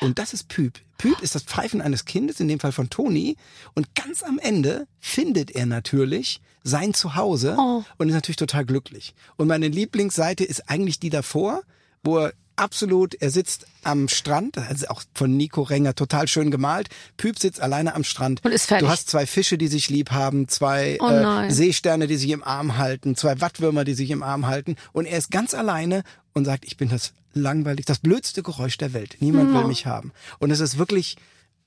[0.00, 0.78] und das ist Püp.
[0.98, 3.36] Püp ist das Pfeifen eines Kindes, in dem Fall von Toni.
[3.74, 7.82] Und ganz am Ende findet er natürlich sein Zuhause Oh.
[7.98, 9.14] und ist natürlich total glücklich.
[9.36, 11.62] Und meine Lieblingsseite ist eigentlich die davor,
[12.02, 16.88] wo er absolut, er sitzt am Strand, also auch von Nico Renger total schön gemalt.
[17.16, 18.44] Püp sitzt alleine am Strand.
[18.44, 18.86] Und ist fertig.
[18.86, 21.50] Du hast zwei Fische, die sich lieb haben, zwei Oh äh.
[21.50, 24.76] Seesterne, die sich im Arm halten, zwei Wattwürmer, die sich im Arm halten.
[24.92, 28.92] Und er ist ganz alleine und sagt, ich bin das langweilig, das blödste Geräusch der
[28.92, 29.16] Welt.
[29.20, 30.12] Niemand will mich haben.
[30.38, 31.16] Und es ist wirklich,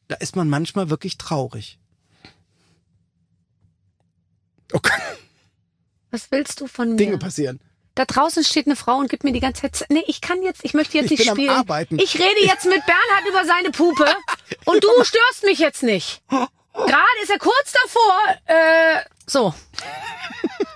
[0.08, 1.80] da ist man manchmal wirklich traurig.
[4.72, 4.94] Okay,
[6.12, 6.98] Was willst du von mir?
[6.98, 7.60] Dinge passieren.
[7.96, 9.90] Da draußen steht eine Frau und gibt mir die ganze Zeit.
[9.90, 11.50] Nee, ich kann jetzt, ich möchte jetzt Ich nicht bin am spielen.
[11.50, 12.00] Arbeiten.
[12.00, 14.06] Ich rede jetzt mit Bernhard über seine Pupe
[14.66, 16.22] und du störst mich jetzt nicht.
[16.30, 18.20] Gerade ist er kurz davor.
[18.46, 19.54] Äh, so.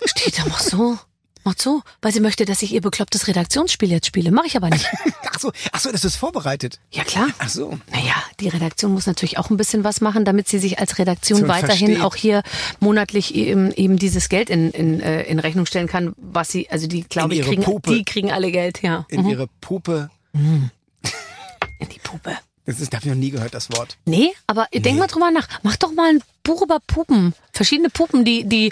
[0.06, 0.98] Steht da, mach so.
[1.46, 4.32] Macht so, weil sie möchte, dass ich ihr beklopptes Redaktionsspiel jetzt spiele.
[4.32, 4.86] Mache ich aber nicht.
[5.36, 6.80] Ach so, ach so, das ist vorbereitet.
[6.92, 7.28] Ja klar.
[7.40, 7.78] Ach so.
[7.92, 11.40] Naja, die Redaktion muss natürlich auch ein bisschen was machen, damit sie sich als Redaktion
[11.42, 12.02] So, weiterhin versteht.
[12.06, 12.44] auch hier
[12.80, 16.88] monatlich eben, eben dieses Geld in, in, äh, in Rechnung stellen kann, was sie, also
[16.88, 17.94] die glaube ich kriegen, Puppe.
[17.96, 19.06] die kriegen alle Geld, ja.
[19.10, 19.30] In Mhm.
[19.30, 20.10] ihre Puppe.
[20.34, 22.38] In die Puppe.
[22.66, 23.98] Das ist, habe ich noch nie gehört, das Wort.
[24.06, 25.48] Nee, aber denk mal drüber nach.
[25.64, 27.34] Mach doch mal ein Buch über Puppen.
[27.52, 28.72] Verschiedene Puppen, die, die,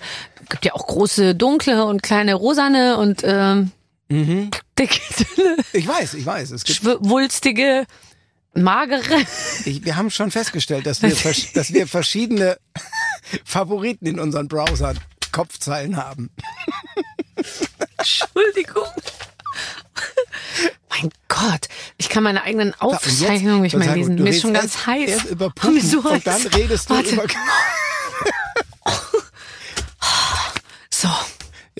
[0.51, 3.71] gibt ja auch große, dunkle und kleine rosane und, ähm,
[4.09, 4.99] dicke,
[5.35, 6.51] dünne, Ich weiß, ich weiß.
[6.51, 7.85] Es gibt, schwulstige,
[8.53, 9.15] magere.
[9.65, 11.15] ich, wir haben schon festgestellt, dass wir,
[11.53, 12.57] dass wir verschiedene
[13.45, 14.99] Favoriten in unseren Browsern,
[15.31, 16.29] Kopfzeilen haben.
[17.97, 18.87] Entschuldigung.
[20.89, 24.15] Mein Gott, ich kann meine eigenen Aufzeichnungen nicht mehr lesen.
[24.15, 25.09] Mir ist schon ganz heiß.
[25.09, 27.09] Erst über Puppen ist so und dann redest du Warte.
[27.11, 27.23] über...
[30.89, 31.09] So,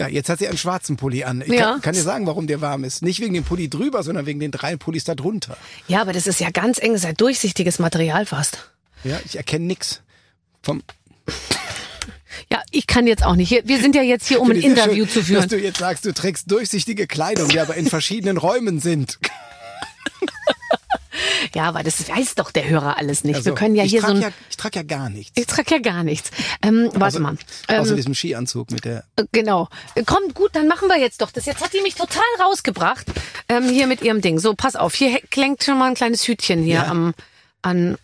[0.01, 1.41] Ja, jetzt hat sie einen schwarzen Pulli an.
[1.41, 1.71] Ich Ja.
[1.73, 3.01] kann, kann dir sagen, warum der warm ist.
[3.01, 5.55] Nicht wegen dem Pulli drüber, sondern wegen den drei Pullis da drunter.
[5.87, 8.69] ja, aber das ist ja ganz eng, das ist ja durchsichtiges Material fast.
[9.03, 10.01] Ja, ich erkenne nix.
[10.61, 10.83] Vom,
[12.49, 13.51] Ja, ich kann jetzt auch nicht.
[13.65, 15.41] Wir sind ja jetzt hier, um ein Interview schön, zu führen.
[15.41, 19.19] Dass du jetzt sagst, du trägst durchsichtige Kleidung, die aber in verschiedenen Räumen sind.
[21.55, 23.35] Ja, aber das weiß doch der Hörer alles nicht.
[23.35, 24.21] Also, Wir können ja ich hier so ein.
[24.21, 25.37] ja, Ich trage ja gar nichts.
[25.37, 26.31] Ich trage ja gar nichts.
[26.61, 27.37] Ähm, warte Außer- mal.
[27.67, 29.03] Außer Ähm, diesem Skianzug mit der...
[29.31, 29.67] Genau.
[29.95, 31.45] Äh, Komm, gut, dann machen wir jetzt doch das.
[31.45, 33.07] Jetzt hat die mich total rausgebracht.
[33.49, 34.39] Ähm, hier mit ihrem Ding.
[34.39, 34.93] So, pass auf.
[34.95, 36.85] Hier klingt schon mal ein kleines Hütchen hier Ja.
[36.87, 37.13] am,
[37.61, 37.97] an.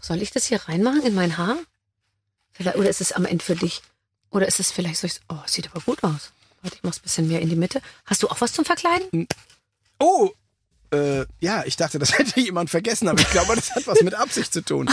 [0.00, 1.56] Soll ich das hier reinmachen in mein Haar?
[2.52, 3.80] Vielleicht, oder ist es am Ende für dich?
[4.30, 6.32] Oder ist es vielleicht, ich, oh, sieht aber gut aus.
[6.62, 7.80] Warte, ich mach's ein bisschen mehr in die Mitte.
[8.06, 9.26] Hast du auch was zum Verkleiden?
[9.98, 10.30] Oh,
[10.92, 14.14] äh, ja, ich dachte, das hätte jemand vergessen, aber ich glaube, das hat was mit
[14.14, 14.88] Absicht zu tun.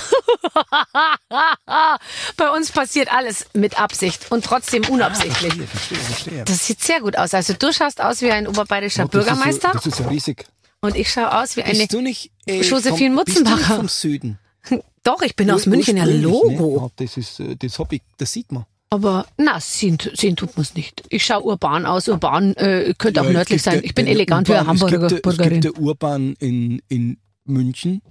[2.38, 5.54] Bei uns passiert alles mit Absicht und trotzdem unabsichtlich.
[5.54, 6.44] Verstehe, verstehe, verstehe.
[6.46, 7.34] Das sieht sehr gut aus.
[7.34, 10.46] Also du schaust aus wie ein oberbayerischer Bürgermeister Das ist, so, das ist ja riesig.
[10.82, 11.78] und ich schaue aus wie eine.
[11.78, 13.76] Bist du nicht äh, Josephine vom, bist du nicht Mutzenbacher.
[13.76, 14.40] vom Süden?
[15.04, 16.50] Doch, ich bin aus München, ja Logo.
[16.50, 16.82] Ne?
[16.82, 18.66] Ja, das ist äh, das Hobby, das sieht man.
[18.91, 21.04] Aber na, sehen, sehen tut man's nicht.
[21.10, 22.08] Ich schaue urban aus.
[22.08, 23.82] Urban äh, könnte auch Ja, es nördlich sein.
[23.84, 25.62] Ich bin elegant wie eine Urban- es gibt Hamburger der- Es Burgerin.
[25.62, 28.02] gibt der Urban in, in München.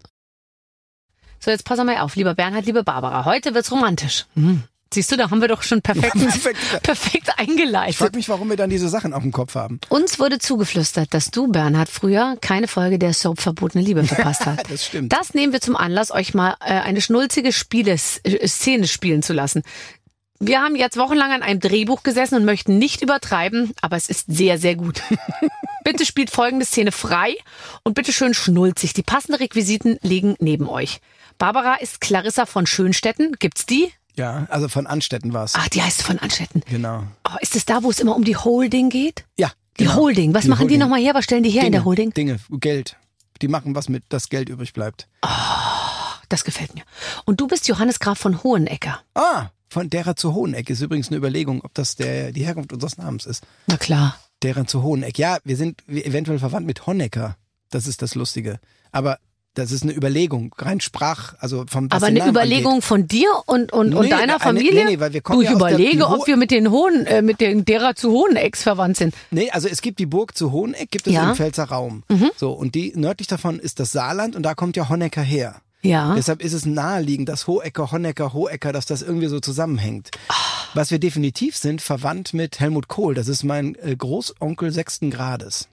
[1.40, 3.24] So, jetzt pass mal auf, lieber Bernhard, liebe Barbara.
[3.24, 4.26] Heute wird's romantisch.
[4.34, 4.62] Hm.
[4.92, 6.58] Siehst du, da haben wir doch schon perfekt, perfekt.
[6.82, 7.96] perfekt Ich eingeleitet.
[7.96, 9.80] frage mich, warum wir dann diese Sachen auf dem Kopf haben.
[9.90, 14.70] Uns wurde zugeflüstert, dass du, Bernhard, früher keine Folge der Soap Verbotene Liebe verpasst hast.
[14.70, 15.12] Das stimmt.
[15.12, 19.34] Das nehmen wir zum Anlass, euch mal äh, eine schnulzige Spieles äh, Szene spielen zu
[19.34, 19.62] lassen.
[20.40, 24.27] Wir haben jetzt wochenlang an einem Drehbuch gesessen und möchten nicht übertreiben, aber es ist
[24.29, 25.03] sehr, sehr gut.
[25.85, 27.35] bitte spielt folgende Szene frei
[27.83, 28.92] und bitte schön schnulzig.
[28.92, 31.01] Die passenden Requisiten liegen neben euch.
[31.38, 33.33] Barbara ist Clarissa von Schönstetten.
[33.40, 33.92] Gibt's die?
[34.14, 35.55] Ja, also von Anstetten war es.
[35.57, 36.62] Ach, die heißt von Anstetten.
[36.68, 37.05] Genau.
[37.29, 39.24] Oh, ist es da, wo es immer um die Holding geht?
[39.37, 39.51] Ja.
[39.79, 39.96] Die genau.
[39.96, 40.35] Holding.
[40.35, 40.79] Was Die machen die Holding.
[40.81, 41.14] nochmal her?
[41.14, 42.12] Was stellen die her in der Dinge, Holding?
[42.12, 42.96] Dinge, Geld.
[43.42, 45.09] Die machen was mit, das Geld übrig bleibt.
[46.29, 46.83] Das gefällt mir.
[47.24, 49.01] Und du bist Johannes Graf von Hohenecker.
[49.14, 52.96] Ah, von derer zu Hoheneck ist übrigens eine Überlegung, ob das der, die Herkunft unseres
[52.98, 53.44] Namens ist.
[53.66, 54.18] Na klar.
[54.42, 55.18] Deren zu Hoheneck.
[55.18, 57.37] Ja, wir sind eventuell verwandt mit Honecker.
[57.70, 58.61] Das ist das Lustige.
[58.92, 59.18] Aber
[59.54, 63.92] das ist eine Überlegung, rein Sprach, also vom Aber eine Überlegung von dir und, und,
[63.92, 64.85] und Nee, deiner eine- Familie?
[64.85, 66.70] nee, nee, weil wir kommen du, ich ja der- überlege, Ho- ob wir mit den
[66.70, 69.14] Hohen, äh, mit den derer zu Hohenecks verwandt sind.
[69.14, 69.26] angeht.
[69.33, 71.24] Nee, also es gibt die Burg zu Hoheneck, gibt es Ja.
[71.24, 71.31] Mhm.
[71.31, 72.04] im Pfälzer Raum.
[72.37, 75.57] So, und die nördlich davon ist das Saarland und da kommt ja Honecker her.
[75.82, 76.14] Ja.
[76.14, 80.10] Deshalb ist es naheliegend, dass Hohecker, Honecker, Hohecker, dass das irgendwie so zusammenhängt.
[80.28, 80.34] Ah.
[80.74, 83.14] Was wir definitiv sind, verwandt mit Helmut Kohl.
[83.14, 85.68] Das ist mein äh, Großonkel sechsten Grades.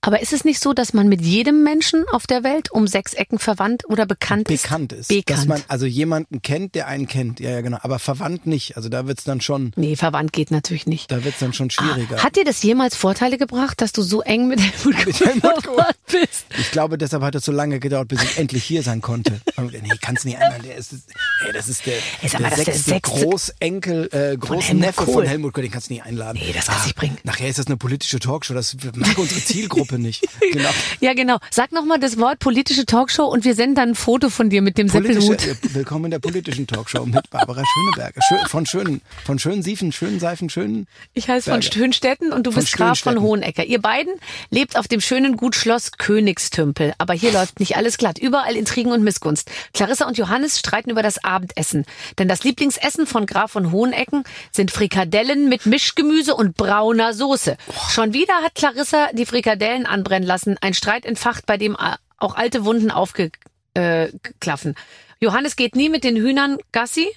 [0.00, 3.14] Aber ist es nicht so, dass man mit jedem Menschen auf der Welt um sechs
[3.14, 4.62] Ecken verwandt oder bekannt ist?
[4.64, 5.08] Bekannt ist.
[5.08, 5.30] Bekannt.
[5.30, 7.40] Dass man also jemanden kennt, der einen kennt.
[7.40, 7.78] Ja, ja, genau.
[7.80, 8.76] Aber verwandt nicht.
[8.76, 11.10] Also da wird's dann schon, nee, verwandt geht natürlich nicht.
[11.10, 12.22] da wird's dann schon schwieriger.
[12.22, 15.62] Hat dir das jemals Vorteile gebracht, dass du so eng mit Helmut Kohl Helmut Kohl.
[15.62, 16.44] verwandt bist?
[16.58, 19.40] Ich glaube, deshalb hat es so lange gedauert, bis ich endlich hier sein konnte.
[19.56, 20.64] Nee, kannst nicht einladen.
[20.66, 25.04] Der ist, ey, das ist der, Ey, sag mal, ist der sechste- Großenkel, äh, Großneffe
[25.06, 25.24] von.
[25.24, 25.62] Helmut Kohl.
[25.62, 26.38] Den kannst du nicht einladen.
[26.42, 27.18] Nee, das kannst du nicht bringen.
[27.24, 28.54] Nachher ist das eine politische Talkshow.
[28.54, 30.24] Das mag unsere Zielgruppe Gruppe nicht.
[30.54, 30.68] Genau.
[31.00, 31.38] Ja, genau.
[31.50, 34.78] Sag nochmal das Wort politische Talkshow und wir senden dann ein Foto von dir mit
[34.78, 35.44] dem Seppelhut.
[35.46, 38.20] äh, willkommen in der politischen Talkshow mit Barbara Schöneberger.
[38.28, 40.86] Schön, von schönen, von schönen Siefen, schönen Seifen, schönen.
[41.12, 41.60] Ich heiße von.
[41.62, 43.20] Schönstetten und du Von bist Graf von.
[43.20, 43.64] Hohenecker.
[43.64, 44.12] Ihr beiden
[44.50, 46.94] lebt auf dem schönen Gut Schloss Königstümpel.
[46.98, 48.18] Aber hier läuft nicht alles glatt.
[48.18, 49.50] Überall Intrigen und Missgunst.
[49.72, 51.84] Clarissa und Johannes streiten über das Abendessen.
[52.18, 57.56] Denn das Lieblingsessen von Graf von Hohenecken sind Frikadellen mit Mischgemüse und brauner Soße.
[57.90, 60.56] Schon wieder hat Clarissa die Frikadellen anbrennen lassen.
[60.60, 64.72] Ein Streit entfacht, bei dem a- auch alte Wunden aufgeklaffen.
[64.72, 64.74] Äh.
[65.20, 67.08] Johannes geht nie mit den Hühnern Gassi.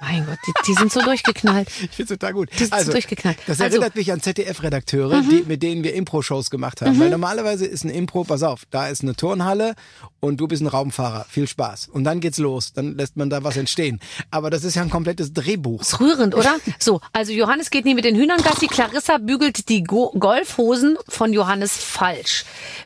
[0.00, 1.68] Mein Gott, die, die sind so durchgeknallt.
[1.82, 2.50] Ich finde total gut.
[2.58, 3.38] Die sind so durchgeknallt.
[3.46, 3.82] Das Also- Mhm.
[3.82, 6.98] erinnert mich an ZDF-Redakteure, die, mit denen wir Impro-Shows gemacht haben.
[7.00, 9.74] Weil normalerweise ist ein Impro, pass auf, da ist eine Turnhalle
[10.20, 11.26] und du bist ein Raumfahrer.
[11.28, 11.88] Viel Spaß.
[11.88, 12.72] Und dann geht's los.
[12.72, 14.00] Dann lässt man da was entstehen.
[14.30, 15.80] Aber das ist ja ein komplettes Drehbuch.
[15.80, 16.56] Ist rührend, oder?
[16.78, 21.32] So, also Johannes geht nie mit den Hühnern Gassi, Clarissa bügelt die Go Golfhosen von
[21.32, 22.44] Johannes falsch.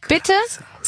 [0.08, 0.32] Bitte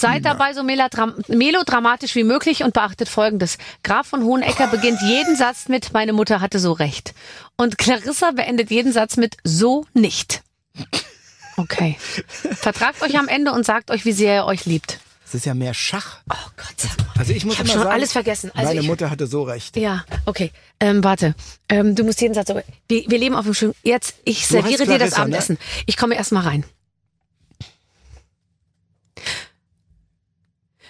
[0.03, 3.57] seid dabei so melodram melodramatisch wie möglich und beachtet Folgendes.
[3.83, 7.15] Graf von Hohenecker beginnt jeden Satz mit Meine Mutter hatte so recht.
[7.57, 10.43] Und Clarissa beendet jeden Satz mit So nicht.
[11.57, 11.97] Okay.
[12.55, 14.99] Vertragt euch am Ende und sagt euch, wie sehr er euch liebt.
[15.25, 16.19] Es ist ja mehr Schach.
[16.31, 17.11] Oh Gott sei Dank.
[17.19, 18.51] Also ich muss Ich immer schon sagen, alles vergessen.
[18.55, 19.77] Also meine ich- Mutter hatte so recht.
[19.77, 20.51] Ja, okay.
[20.81, 21.35] Ähm, warte.
[21.69, 22.49] Ähm, du musst jeden Satz.
[22.49, 23.75] Wir, wir leben auf dem schönen.
[23.83, 25.19] Jetzt, ich serviere dir das ne?
[25.19, 25.59] Abendessen.
[25.87, 26.65] Ich komme erst mal rein.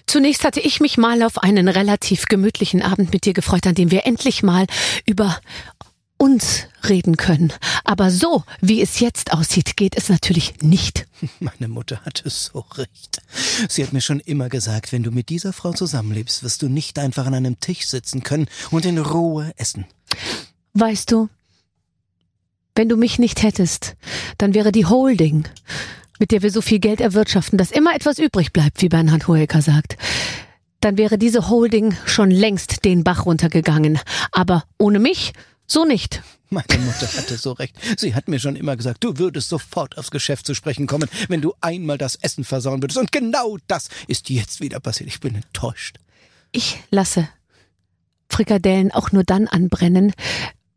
[0.06, 3.90] Zunächst hatte ich mich mal auf einen relativ gemütlichen Abend mit dir gefreut, an dem
[3.90, 4.66] wir endlich mal
[5.06, 5.38] über
[6.22, 7.52] uns reden können.
[7.82, 11.06] Aber so, wie es jetzt aussieht, geht es natürlich nicht.
[11.40, 13.20] Meine Mutter hatte so recht.
[13.68, 17.00] Sie hat mir schon immer gesagt, wenn du mit dieser Frau zusammenlebst, wirst du nicht
[17.00, 19.86] einfach an einem Tisch sitzen können und in Ruhe essen.
[20.74, 21.28] Weißt du,
[22.76, 23.96] wenn du mich nicht hättest,
[24.38, 25.48] dann wäre die Holding,
[26.22, 29.60] mit der wir so viel Geld erwirtschaften, dass immer etwas übrig bleibt, wie Bernhard Hoeker
[29.60, 29.96] sagt,
[30.78, 33.98] dann wäre diese Holding schon längst den Bach runtergegangen.
[34.30, 35.32] Aber ohne mich,
[35.66, 36.22] so nicht.
[36.48, 37.74] Meine Mutter hatte so recht.
[37.96, 41.40] Sie hat mir schon immer gesagt, du würdest sofort aufs Geschäft zu sprechen kommen, wenn
[41.40, 42.98] du einmal das Essen versauen würdest.
[42.98, 45.08] Und genau das ist jetzt wieder passiert.
[45.08, 45.96] Ich bin enttäuscht.
[46.52, 47.28] Ich lasse
[48.28, 50.12] Frikadellen auch nur dann anbrennen,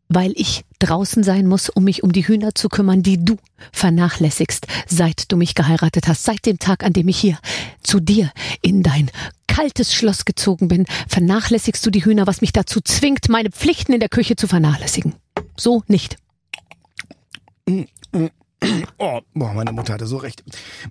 [0.08, 3.36] weil ich draußen sein muss, um mich um die Hühner zu kümmern, die du
[3.72, 6.24] vernachlässigst, seit du mich geheiratet hast.
[6.24, 7.38] Seit dem Tag, an dem ich hier
[7.82, 8.30] zu dir
[8.62, 9.10] in dein
[9.46, 14.00] kaltes Schloss gezogen bin, vernachlässigst du die Hühner, was mich dazu zwingt, meine Pflichten in
[14.00, 15.14] der Küche zu vernachlässigen.
[15.56, 16.16] So nicht.
[18.98, 20.42] Oh, boah, meine Mutter hatte so recht.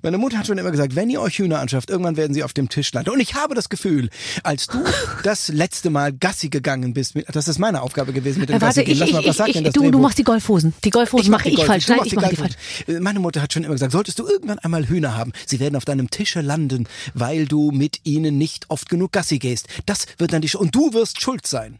[0.01, 2.53] Meine Mutter hat schon immer gesagt, wenn ihr euch Hühner anschafft, irgendwann werden sie auf
[2.53, 3.09] dem Tisch landen.
[3.09, 4.09] Und ich habe das Gefühl,
[4.43, 4.83] als du
[5.23, 8.61] das letzte Mal Gassi gegangen bist, mit, das ist meine Aufgabe gewesen mit dem Äh,
[8.61, 10.23] warte, Gassi ich, Lass ich, mal, was sagt ich denn das du, du machst die
[10.23, 10.73] Golfhosen.
[10.83, 11.87] Die Golfhosen mache ich die falsch.
[11.87, 12.55] Nein, ich mache die falsch.
[12.99, 15.85] Meine Mutter hat schon immer gesagt, solltest du irgendwann einmal Hühner haben, sie werden auf
[15.85, 19.67] deinem Tische landen, weil du mit ihnen nicht oft genug Gassi gehst.
[19.85, 21.79] Das wird dann die Sch und du wirst schuld sein.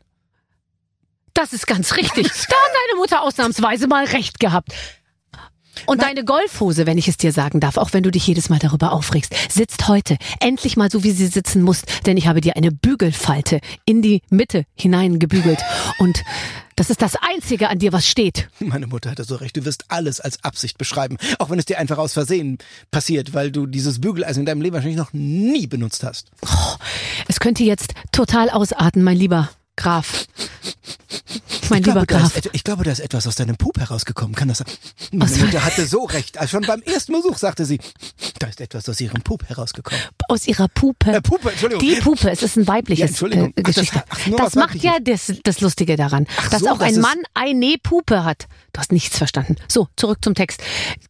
[1.33, 2.27] Das ist ganz richtig.
[2.27, 4.73] Da hat deine Mutter ausnahmsweise mal recht gehabt.
[5.85, 8.59] Und deine Golfhose, wenn ich es dir sagen darf, auch wenn du dich jedes Mal
[8.59, 12.55] darüber aufregst, sitzt heute endlich mal so, wie sie sitzen muss, denn ich habe dir
[12.55, 15.59] eine Bügelfalte in die Mitte hineingebügelt.
[15.99, 16.23] Und
[16.75, 18.49] das ist das Einzige an dir, was steht.
[18.59, 21.79] Meine Mutter hatte so recht, du wirst alles als Absicht beschreiben, auch wenn es dir
[21.79, 22.57] einfach aus Versehen
[22.91, 26.31] passiert, weil du dieses Bügeleisen in deinem Leben wahrscheinlich noch nie benutzt hast.
[27.27, 30.25] Es könnte jetzt total ausarten, mein lieber Graf.
[31.69, 32.37] Mein Ich lieber glaube, Graf.
[32.37, 34.35] ist, ich glaube, da ist etwas aus deinem Pup herausgekommen.
[34.35, 34.67] Kann das sein?
[35.11, 36.37] Meine Aus- Mutter hatte so recht.
[36.37, 37.79] Also schon beim ersten Besuch sagte sie,
[38.39, 39.99] da ist etwas aus ihrem Pup herausgekommen.
[40.29, 41.11] Aus ihrer Pupe.
[41.11, 41.83] Äh, Pupe, Entschuldigung.
[41.85, 43.49] Die Pupe, es ist ein Ja, weibliches Entschuldigung.
[43.49, 44.03] äh, Ach, das Geschichte.
[44.07, 47.75] ach, das macht ja das, das Lustige daran, Ach dass so, auch ein Mann eine
[47.81, 48.47] Pupe hat.
[48.73, 49.55] Du hast nichts verstanden.
[49.67, 50.61] So, zurück zum Text.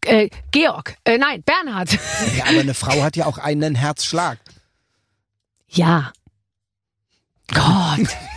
[0.06, 1.91] Äh, Georg, äh, nein, Bernhard.
[2.38, 4.39] Ja, aber eine Frau hat ja auch einen Herzschlag.
[5.69, 6.13] Ja.
[7.54, 8.08] Gott.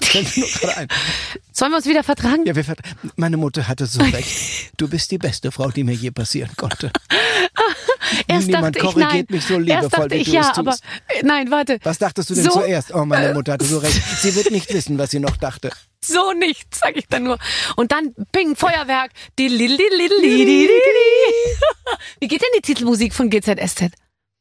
[1.52, 2.44] Sollen wir uns wieder vertragen?
[2.46, 3.10] Ja, wir vertragen.
[3.16, 4.70] Meine Mutter hatte so recht.
[4.76, 6.92] Du bist die beste Frau, die mir je passieren konnte.
[8.26, 9.26] Erst Niemand dachte korrigiert ich, nein.
[9.28, 10.76] mich so liebevoll, Erst dachte wie ich, du ja, es aber.
[11.22, 11.78] Nein, warte.
[11.82, 12.94] Was dachtest du denn so, zuerst?
[12.94, 14.00] Oh, meine Mutter hatte so recht.
[14.20, 15.70] Sie wird nicht wissen, was sie noch dachte.
[16.04, 17.38] So nicht, sag ich dann nur.
[17.76, 19.10] Und dann Ping, Feuerwerk.
[19.36, 19.48] Wie
[22.28, 23.90] geht denn die Titelmusik von GZSZ?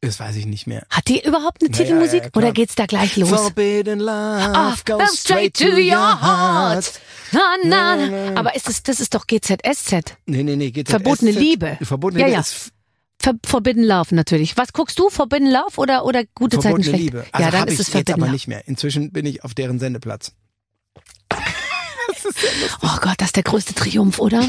[0.01, 0.85] Das weiß ich nicht mehr.
[0.91, 2.43] Hat die überhaupt eine Ja, ja, Titelmusik ja, klar.
[2.43, 3.29] oder geht's da gleich los?
[3.29, 6.91] Forbidden love Ah, goes straight to your heart.
[7.31, 8.35] Na, na, na.
[8.39, 10.15] Aber ist das, das ist doch GZSZ.
[10.27, 10.69] Nee, nee, nee.
[10.71, 10.89] GZSZ.
[10.91, 11.77] Verbotene Liebe.
[11.81, 12.41] Verbotene Ja, Liebe ja.
[12.41, 12.71] ist
[13.19, 14.55] Ver Forbidden Love natürlich.
[14.55, 15.09] Was guckst du?
[15.09, 17.03] Forbidden Love oder, oder gute Zeiten verbotene schlecht?
[17.03, 17.25] Liebe.
[17.31, 18.31] Also ja, dann ist es jetzt Forbidden aber Love.
[18.33, 18.67] nicht mehr.
[18.67, 20.33] Inzwischen bin ich auf deren Sendeplatz.
[22.81, 24.47] Oh Gott, das ist der größte Triumph, oder?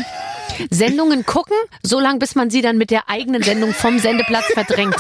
[0.71, 4.97] Sendungen gucken, so lange bis man sie dann mit der eigenen Sendung vom Sendeplatz verdrängt.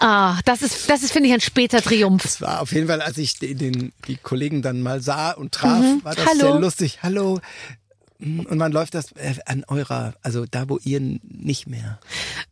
[0.00, 2.22] Ah, das ist, das ist, finde ich, ein später Triumph.
[2.22, 5.52] Das war auf jeden Fall, als ich den, den die Kollegen dann mal sah und
[5.52, 6.04] traf, Mhm.
[6.04, 6.38] war das Hallo.
[6.52, 6.98] sehr lustig.
[7.02, 7.40] Hallo.
[8.20, 12.00] Und man läuft das äh, an eurer, also da, wo ihr nicht mehr.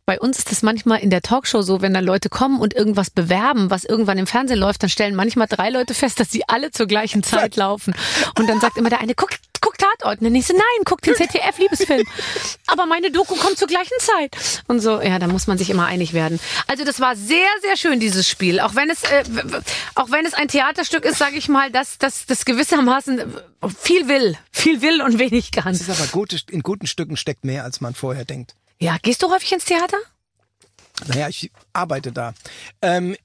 [0.05, 3.09] Bei uns ist es manchmal in der Talkshow so, wenn da Leute kommen und irgendwas
[3.09, 6.71] bewerben, was irgendwann im Fernsehen läuft, dann stellen manchmal drei Leute fest, dass sie alle
[6.71, 7.93] zur gleichen Zeit laufen.
[8.39, 9.31] Und dann sagt immer der eine, guck,
[9.61, 10.19] guck Tatort.
[10.19, 12.05] Und der nächste, nein, guck den ZDF-Liebesfilm.
[12.67, 14.63] Aber meine Doku kommt zur gleichen Zeit.
[14.67, 16.39] Und so, ja, da muss man sich immer einig werden.
[16.67, 18.59] Also das war sehr, sehr schön, dieses Spiel.
[18.59, 19.23] Auch wenn es, äh,
[19.95, 23.33] auch wenn es ein Theaterstück ist, sage ich mal, dass das, das gewissermaßen
[23.79, 24.37] viel will.
[24.51, 25.73] Viel will und wenig kann.
[25.73, 28.55] Es ist aber gute, in guten Stücken steckt mehr, als man vorher denkt.
[28.79, 29.97] Ja, gehst du häufig ins Theater?
[31.07, 32.33] Naja, ich arbeite da.
[32.81, 33.15] Ähm,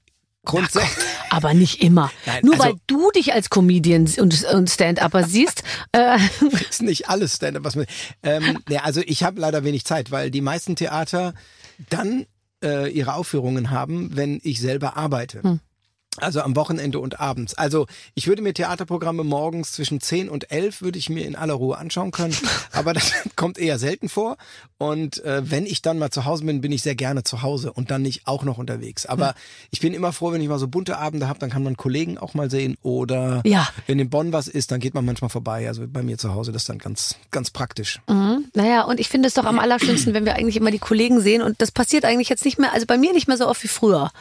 [0.45, 1.05] grundsätzlich.
[1.33, 2.11] Aber nicht immer.
[2.25, 5.63] Nein, Nur also- weil du dich als Comedian und, und Stand-Upper siehst.
[5.91, 6.17] Äh,
[6.69, 7.85] ist nicht alles Stand-up, was man.
[8.21, 11.33] Ähm, ja, also ich habe leider wenig Zeit, weil die meisten Theater
[11.89, 12.25] dann
[12.63, 15.41] äh, ihre Aufführungen haben, wenn ich selber arbeite.
[15.43, 15.59] Hm.
[16.17, 17.55] Also am Wochenende und abends.
[17.55, 21.55] Also ich würde mir Theaterprogramme morgens zwischen 10 und 11 würde ich mir in aller
[21.55, 22.35] Ruhe anschauen können.
[22.71, 24.37] Aber das kommt eher selten vor.
[24.77, 27.73] Und äh, wenn ich dann mal zu Hause bin, bin ich sehr gerne zu Hause
[27.73, 29.05] und dann nicht auch noch unterwegs.
[29.07, 29.33] Aber
[29.71, 32.19] ich bin immer froh, wenn ich mal so bunte Abende habe, dann kann man Kollegen
[32.19, 32.77] auch mal sehen.
[32.83, 33.67] Oder Ja.
[33.87, 35.67] wenn in Bonn was ist, dann geht man manchmal vorbei.
[35.67, 37.99] Also bei mir zu Hause, das ist dann ganz, ganz praktisch.
[38.07, 38.45] mhm.
[38.53, 41.41] Naja, und ich finde es doch am allerschönsten, wenn wir eigentlich immer die Kollegen sehen.
[41.41, 43.67] Und das passiert eigentlich jetzt nicht mehr, also bei mir nicht mehr so oft wie
[43.67, 44.11] früher.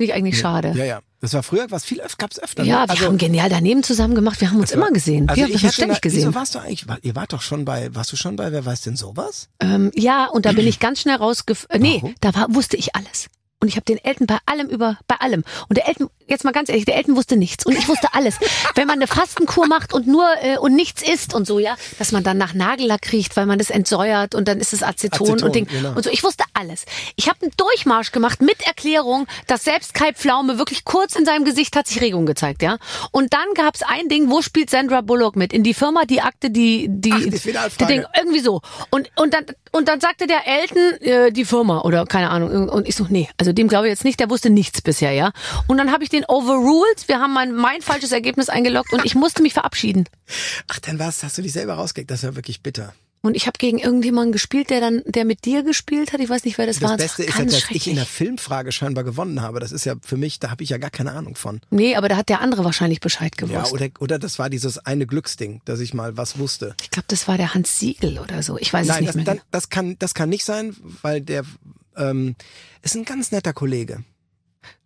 [0.00, 0.72] Finde ich eigentlich schade.
[0.74, 1.00] Ja, ja.
[1.20, 2.62] Das war früher, was viel öfter, gab's öfter.
[2.64, 2.92] Ja, ne?
[2.98, 4.40] wir haben genial daneben zusammen gemacht.
[4.40, 5.28] Wir haben uns immer gesehen.
[5.28, 6.20] Also wir haben ich uns ständig gesehen.
[6.20, 6.88] Wieso warst du eigentlich?
[6.88, 9.50] war- Ihr wart doch schon bei, warst du schon bei, wer weiß denn sowas?
[9.60, 11.66] Ähm, ja, und da bin ich ganz schnell rausgef...
[11.68, 13.26] Äh, nee, da war, wusste ich alles.
[13.60, 15.44] Und ich habe den Elten bei allem über, bei allem.
[15.68, 17.66] Und der Elten, jetzt mal ganz ehrlich, der Elten wusste nichts.
[17.66, 18.36] Und ich wusste alles.
[18.74, 22.10] Wenn man eine Fastenkur macht und nur äh, und nichts isst und so, ja, dass
[22.10, 25.46] man dann nach Nagellack riecht, weil man das entsäuert und dann ist es Aceton, Aceton,
[25.46, 25.66] und Ding.
[25.66, 25.90] genau.
[25.90, 26.86] Und so, ich wusste alles.
[27.16, 31.44] Ich habe einen Durchmarsch gemacht mit Erklärung, dass selbst Kai Pflaume wirklich kurz in seinem
[31.44, 32.78] Gesicht hat sich Regung gezeigt, ja.
[33.10, 35.52] Und dann gab's ein Ding, wo spielt Sandra Bullock mit?
[35.52, 38.62] In die Firma, die Akte, die, die, Ach, die Ding, irgendwie so.
[38.90, 42.68] Und, und dann, und dann sagte der Elton, äh, die Firma oder keine Ahnung.
[42.68, 45.32] Und ich so, nee, also dem glaube ich jetzt nicht, der wusste nichts bisher, ja.
[45.66, 49.14] Und dann habe ich den overruled, wir haben mein, mein falsches Ergebnis eingeloggt und ich
[49.14, 50.04] musste mich verabschieden.
[50.68, 52.10] Ach, dann war's, hast du dich selber rausgekriegt.
[52.10, 52.92] Das ja wirklich bitter.
[53.22, 56.20] Und ich habe gegen irgendjemanden gespielt, der dann, der mit dir gespielt hat.
[56.20, 56.96] Ich weiß nicht, wer das, Das war.
[56.96, 58.06] Beste war ist ja, dass ich in der.
[58.06, 59.60] Filmfrage scheinbar gewonnen habe.
[59.60, 61.60] Das ist ja für mich, da habe ich ja gar keine Ahnung von.
[61.68, 63.74] Nee, aber da hat der andere wahrscheinlich Bescheid Ja, gewusst.
[63.74, 66.74] oder, oder das war dieses eine Glücksding, dass ich mal was wusste.
[66.80, 68.56] ich glaube, das war der Hans Siegel oder so.
[68.56, 69.24] Ich weiß es Nein, nicht das, mehr.
[69.26, 71.42] dann, das, kann, das kann nicht sein, weil der
[71.96, 72.36] ähm,
[72.82, 74.04] ist ein ganz netter Kollege.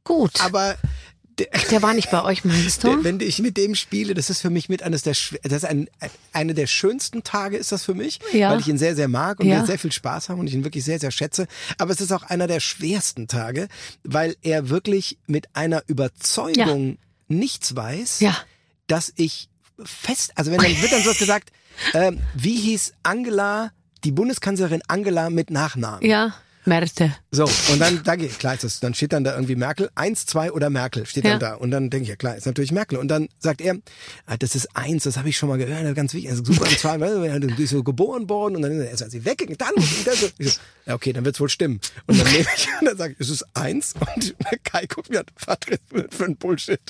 [0.05, 0.41] Gut.
[0.41, 0.77] Aber
[1.39, 2.89] der, der war nicht bei euch, meinst du?
[2.89, 5.65] Der, wenn ich mit dem spiele, das ist für mich mit eines der das ist
[5.65, 5.89] ein,
[6.33, 8.51] eine der schönsten Tage ist das für mich, Ja.
[8.51, 9.57] weil ich ihn sehr sehr mag und Ja.
[9.61, 11.49] wir sehr viel Spaß haben und ich ihn wirklich sehr sehr schätze,
[11.79, 13.69] aber es ist auch einer der schwersten Tage,
[14.05, 18.37] weil er wirklich mit einer Überzeugung nichts weiß, Ja.
[18.87, 19.49] dass ich
[19.85, 21.51] fest, also wenn dann wird dann sowas gesagt,
[21.95, 23.73] ähm, wie hieß Angela,
[24.05, 26.09] die Bundeskanzlerin Angela mit Nachnamen?
[26.09, 26.35] Ja,
[26.67, 27.15] Merte.
[27.31, 30.27] So, und dann, da geht, klar ist das, dann steht dann da irgendwie Merkel, eins,
[30.27, 31.31] zwei oder Merkel steht Ja.
[31.33, 31.55] dann da.
[31.55, 32.99] Und dann denke ich, ja klar, ist natürlich Merkel.
[32.99, 33.77] Und dann sagt er,
[34.27, 36.63] ah, das ist eins, das habe ich schon mal gehört, das ganz wichtig, also super,
[36.63, 39.75] und zwei, weil du bist so geboren worden und dann ist er sie weggegangen, dann,
[39.75, 41.81] und dann so, ich so, ja okay, dann wird's wohl stimmen.
[42.07, 44.35] Und dann nehme ich, und dann sage ich, es ist eins und
[44.65, 46.81] Kai guckt mir an, Patrick, für ein Bullshit.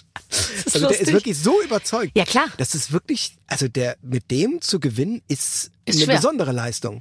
[0.66, 1.12] Also der ist lustig.
[1.14, 2.12] wirklich so überzeugt.
[2.16, 2.47] Ja, klar.
[2.59, 6.16] Das ist wirklich, also der, mit dem zu gewinnen, ist, Ist eine schwer.
[6.16, 7.01] besondere Leistung.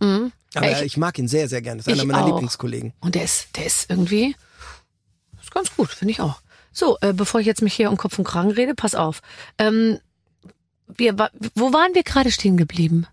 [0.00, 1.78] Aber Ja, ich- ich, mag ihn sehr, sehr gerne.
[1.82, 2.28] Das ist einer meiner auch.
[2.28, 2.92] Lieblingskollegen.
[3.00, 4.34] Und der ist, der ist irgendwie,
[5.42, 6.40] ist ganz gut, finde ich auch.
[6.72, 9.20] So, äh, bevor ich jetzt mich hier um Kopf und Kragen rede, pass auf.
[9.58, 9.98] Ähm,
[10.96, 11.16] wir,
[11.54, 13.06] wo waren wir gerade stehen geblieben?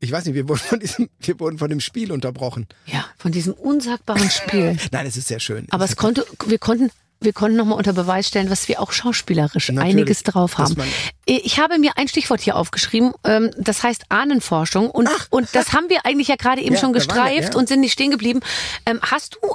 [0.00, 2.66] Ich weiß nicht, wir wurden von diesem, wir wurden von dem Spiel unterbrochen.
[2.86, 4.76] Ja, von diesem unsagbaren Spiel.
[4.90, 5.66] Nein, es ist sehr schön.
[5.70, 6.90] Aber es konnte, wir konnten,
[7.22, 10.76] wir konnten nochmal unter Beweis stellen, was wir auch schauspielerisch Natürlich, einiges drauf haben.
[11.24, 15.88] Ich habe mir ein Stichwort hier aufgeschrieben, ähm, das heißt Ahnenforschung und, und das haben
[15.88, 17.58] wir eigentlich ja gerade eben Ja, schon waren wir, gestreift ja.
[17.58, 18.40] und sind nicht stehen geblieben.
[18.86, 19.54] Ähm, hast du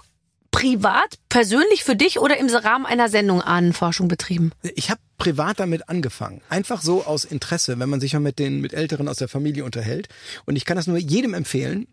[0.51, 4.51] privat, persönlich für dich oder im Rahmen einer Sendung Ahnenforschung betrieben?
[4.75, 6.41] ich habe privat damit angefangen.
[6.49, 9.65] Einfach so aus Interesse, wenn man sich mal mit den mit Älteren aus der Familie
[9.65, 10.09] unterhält.
[10.45, 11.87] Und ich kann das nur jedem empfehlen.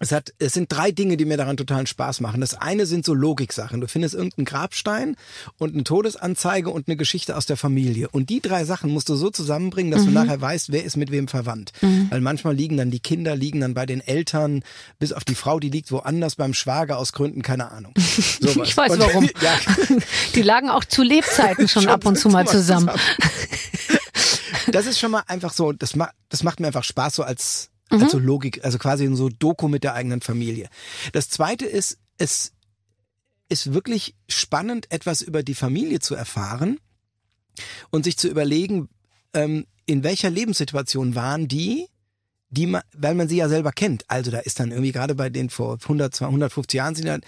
[0.00, 2.40] Es hat, es sind drei Dinge, die mir daran totalen Spaß machen.
[2.40, 3.80] Das eine sind so Logiksachen.
[3.80, 5.16] Du findest irgendeinen Grabstein
[5.58, 8.08] und eine Todesanzeige und eine Geschichte aus der Familie.
[8.08, 11.10] Und die drei Sachen musst du so zusammenbringen, dass du nachher weißt, wer ist mit
[11.10, 11.72] wem verwandt.
[12.10, 14.62] Weil manchmal liegen dann die Kinder, liegen dann bei den Eltern,
[14.98, 17.92] bis auf die Frau, die liegt woanders beim Schwager aus Gründen, keine Ahnung.
[18.40, 18.68] Sowas.
[18.68, 19.24] Ich weiß Und- warum.
[19.42, 19.58] ja,
[20.34, 22.90] Die lagen auch zu Lebzeiten schon, Schon ab und zu mal zusammen.
[24.70, 27.70] Das ist schon mal einfach so, das, ma das macht mir einfach Spaß so als
[27.90, 28.02] Mhm.
[28.02, 30.68] Also Logik, also quasi so Doku mit der eigenen Familie.
[31.12, 32.52] Das zweite ist, es
[33.48, 36.78] ist wirklich spannend, etwas über die Familie zu erfahren
[37.90, 38.88] und sich zu überlegen,
[39.32, 41.88] ähm, in welcher Lebenssituation waren die,
[42.50, 44.04] die man, weil man sie ja selber kennt.
[44.08, 47.20] Also da ist dann irgendwie gerade bei den vor 100, 200, 150 Jahren sind dann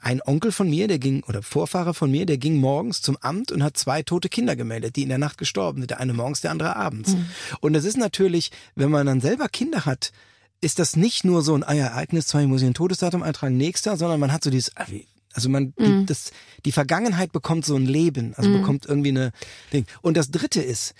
[0.00, 3.52] ein Onkel von mir, der ging oder Vorfahrer von mir, der ging morgens zum Amt
[3.52, 5.90] und hat zwei tote Kinder gemeldet, die in der Nacht gestorben sind.
[5.90, 7.14] Der eine morgens, der andere abends.
[7.14, 7.26] Mhm.
[7.60, 10.12] Und das ist natürlich, wenn man dann selber Kinder hat,
[10.60, 14.18] ist das nicht nur so ein Ereignis, zwar muss ich ein Todesdatum eintragen, nächster, sondern
[14.18, 14.86] man hat so dieses, ah,
[15.34, 16.00] also man, mhm.
[16.00, 16.32] die, das,
[16.64, 18.60] die Vergangenheit bekommt so ein Leben, also mhm.
[18.60, 19.32] bekommt irgendwie eine
[19.72, 19.86] Ding.
[20.00, 20.94] Und das dritte ist,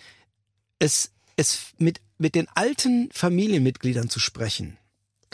[0.78, 4.78] es, es mit, mit den alten Familienmitgliedern zu sprechen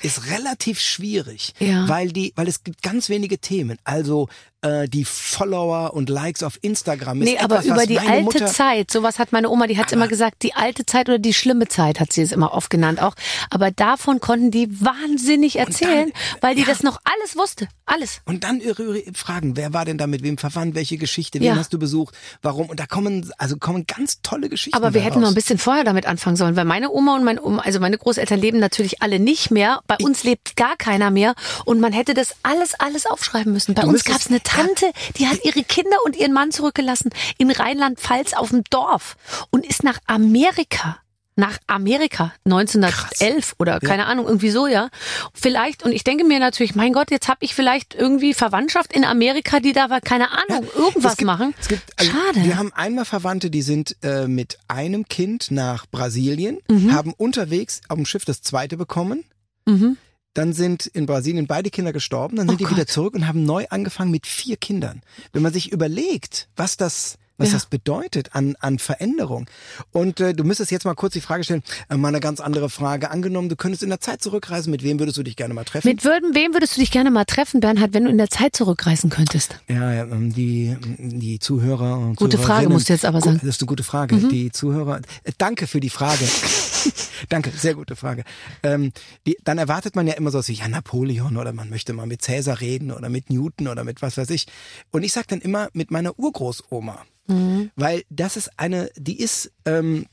[0.02, 1.88] ist relativ schwierig, ja.
[1.88, 3.78] weil die, weil es gibt ganz wenige Themen.
[3.84, 4.28] Also
[4.62, 7.22] äh, die Follower und Likes auf Instagram.
[7.22, 9.92] Ist nee, etwas, aber über die alte Mutter Zeit, sowas hat meine Oma, die hat
[9.92, 13.00] immer gesagt, die alte Zeit oder die schlimme Zeit hat sie es immer oft genannt
[13.02, 13.14] auch.
[13.50, 16.68] Aber davon konnten die wahnsinnig erzählen, dann, weil die ja.
[16.68, 17.68] das noch alles wusste.
[17.86, 18.20] Alles.
[18.24, 21.46] Und dann ihre, ihre Fragen, wer war denn da mit wem verwandt, welche Geschichte, wen
[21.46, 21.56] ja.
[21.56, 22.68] hast du besucht, warum?
[22.70, 24.76] Und da kommen, also kommen ganz tolle Geschichten.
[24.76, 25.06] Aber wir daraus.
[25.06, 27.80] hätten noch ein bisschen vorher damit anfangen sollen, weil meine Oma und mein Oma, also
[27.80, 29.80] meine Großeltern leben natürlich alle nicht mehr.
[29.86, 31.34] Bei uns lebt gar keiner mehr.
[31.64, 33.74] Und man hätte das alles, alles aufschreiben müssen.
[33.74, 37.50] Bei uns gab es eine Tante, die hat ihre Kinder und ihren Mann zurückgelassen in
[37.50, 39.16] Rheinland-Pfalz auf dem Dorf
[39.50, 40.98] und ist nach Amerika
[41.40, 43.54] nach Amerika 1911 Krass.
[43.58, 44.08] oder keine ja.
[44.08, 44.90] Ahnung irgendwie so ja
[45.34, 49.04] vielleicht und ich denke mir natürlich mein Gott jetzt habe ich vielleicht irgendwie Verwandtschaft in
[49.04, 52.72] Amerika die da keine Ahnung ja, irgendwas gibt, machen es gibt, also schade wir haben
[52.72, 56.92] einmal Verwandte die sind äh, mit einem Kind nach Brasilien mhm.
[56.92, 59.24] haben unterwegs auf dem Schiff das zweite bekommen
[59.66, 59.96] mhm.
[60.34, 62.74] Dann sind in Brasilien beide Kinder gestorben, dann sind oh die Gott.
[62.74, 65.02] wieder zurück und haben neu angefangen mit vier Kindern.
[65.32, 67.54] Wenn man sich überlegt, was das was ja.
[67.54, 69.46] das bedeutet an, an Veränderung.
[69.92, 72.70] Und äh, du müsstest jetzt mal kurz die Frage stellen, äh, mal eine ganz andere
[72.70, 73.10] Frage.
[73.10, 75.88] Angenommen, du könntest in der Zeit zurückreisen, mit wem würdest du dich gerne mal treffen?
[75.88, 78.54] Mit würden, wem würdest du dich gerne mal treffen, Bernhard, wenn du in der Zeit
[78.54, 79.58] zurückreisen könntest?
[79.68, 83.40] Ja, ja ähm, die, die Zuhörer und Gute Frage musst du jetzt aber sagen.
[83.42, 84.16] Das ist eine gute Frage.
[84.16, 84.28] Mhm.
[84.28, 86.24] Die Zuhörer, äh, danke für die Frage.
[87.28, 88.24] Danke, sehr gute Frage.
[88.62, 88.92] Ähm,
[89.26, 92.60] die, dann erwartet man ja immer so, ja, Napoleon oder man möchte mal mit Cäsar
[92.60, 94.46] reden oder mit Newton oder mit was weiß ich.
[94.90, 97.04] Und ich sag dann immer mit meiner Urgroßoma.
[97.26, 97.70] Mhm.
[97.76, 100.06] Weil das ist eine, die ist ähm,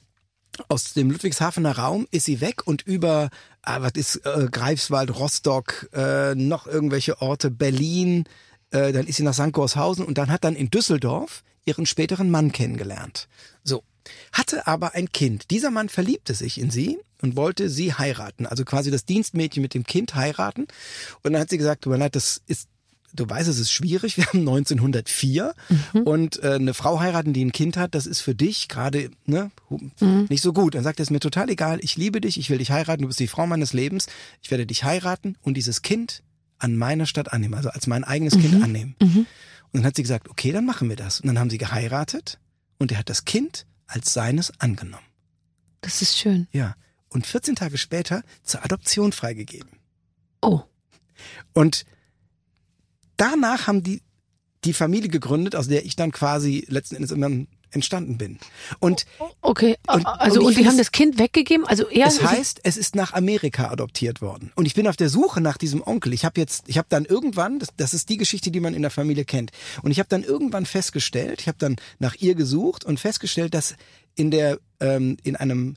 [0.68, 3.30] aus dem Ludwigshafener Raum, ist sie weg und über,
[3.62, 8.26] ah, was ist äh, Greifswald, Rostock, äh, noch irgendwelche Orte, Berlin,
[8.72, 9.52] äh, dann ist sie nach St.
[9.52, 13.28] Gorshausen und dann hat dann in Düsseldorf ihren späteren Mann kennengelernt.
[13.64, 13.84] So,
[14.32, 15.52] hatte aber ein Kind.
[15.52, 19.74] Dieser Mann verliebte sich in sie und wollte sie heiraten, also quasi das Dienstmädchen mit
[19.74, 20.68] dem Kind heiraten.
[21.24, 22.68] Und dann hat sie gesagt, du leid, das ist
[23.14, 24.18] du weißt, es ist schwierig.
[24.18, 26.02] Wir haben 1904 mhm.
[26.02, 29.52] und äh, eine Frau heiraten, die ein Kind hat, das ist für dich gerade ne,
[29.70, 30.28] mhm.
[30.30, 30.76] nicht so gut.
[30.76, 33.02] Dann sagt er, es ist mir total egal, ich liebe dich, ich will dich heiraten,
[33.02, 34.08] du bist die Frau meines Lebens,
[34.42, 36.24] ich werde dich heiraten und dieses Kind
[36.60, 38.42] an meiner Stadt annehmen, also als mein eigenes mhm.
[38.42, 38.96] Kind annehmen.
[39.02, 39.26] Mhm.
[39.72, 41.20] Und dann hat sie gesagt, okay, dann machen wir das.
[41.22, 42.40] Und dann haben sie geheiratet
[42.78, 45.06] und er hat das Kind als seines angenommen.
[45.82, 46.48] Das ist schön.
[46.52, 46.76] Ja.
[47.10, 49.70] Und 14 Tage später zur Adoption freigegeben.
[50.42, 50.62] Oh.
[51.54, 51.86] Und
[53.16, 54.02] danach haben die
[54.64, 57.30] die Familie gegründet, aus der ich dann quasi letzten Endes immer
[57.72, 58.40] entstanden bin.
[58.80, 59.06] Und
[59.42, 62.78] okay, und, also und, und die haben das Kind weggegeben, also er Das heißt, es
[62.78, 64.52] ist nach Amerika adoptiert worden.
[64.56, 66.14] Und ich bin auf der Suche nach diesem Onkel.
[66.14, 68.82] Ich habe jetzt ich habe dann irgendwann, das, das ist die Geschichte, die man in
[68.82, 69.52] der Familie kennt.
[69.82, 73.76] Und ich habe dann irgendwann festgestellt, ich habe dann nach ihr gesucht und festgestellt, dass
[74.16, 75.76] in der ähm, in einem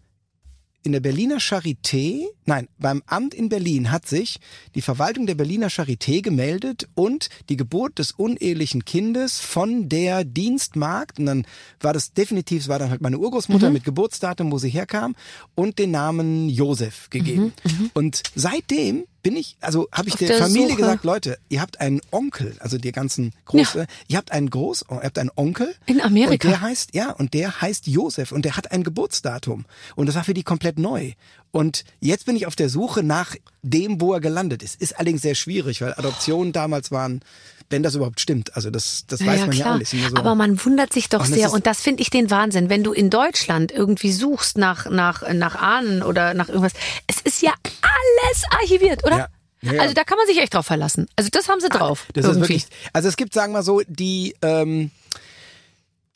[0.82, 4.40] in der Berliner Charité, nein, beim Amt in Berlin hat sich
[4.74, 11.18] die Verwaltung der Berliner Charité gemeldet und die Geburt des unehelichen Kindes von der Dienstmagd,
[11.18, 11.46] und dann
[11.80, 13.74] war das definitiv, es war dann halt meine Urgroßmutter mhm.
[13.74, 15.14] mit Geburtsdatum, wo sie herkam,
[15.54, 17.52] und den Namen Josef gegeben.
[17.64, 17.90] Mhm, mhm.
[17.94, 20.76] und seitdem bin ich, also habe ich der, der, Familie Suche.
[20.76, 23.86] gesagt, Leute, ihr habt einen Onkel, also die ganzen Große, ja.
[24.08, 25.74] ihr habt einen Groß, ihr habt einen Onkel.
[25.86, 26.48] In Amerika.
[26.48, 29.64] Und der heißt, ja, und der heißt Josef und der hat ein Geburtsdatum.
[29.96, 31.12] Und das war für die komplett neu.
[31.52, 34.80] Und jetzt bin ich auf der Suche nach dem, wo er gelandet ist.
[34.80, 37.22] Ist allerdings sehr schwierig, weil Adoptionen damals waren,
[37.70, 38.54] wenn das überhaupt stimmt.
[38.56, 39.66] Also das, das ja, weiß man klar.
[39.66, 39.90] ja alles.
[39.90, 40.16] So.
[40.16, 43.10] Aber man wundert sich doch sehr und das finde ich den Wahnsinn, wenn du in
[43.10, 46.72] Deutschland irgendwie suchst nach, nach, nach Ahnen oder nach irgendwas.
[47.06, 49.18] Es ist ja alles archiviert, oder?
[49.18, 49.28] Ja.
[49.62, 49.82] Ja, ja.
[49.82, 51.06] Also da kann man sich echt drauf verlassen.
[51.16, 52.06] Also das haben sie ah, drauf.
[52.14, 52.40] Das irgendwie.
[52.40, 54.90] ist wirklich, also es gibt, sagen wir so, die ähm,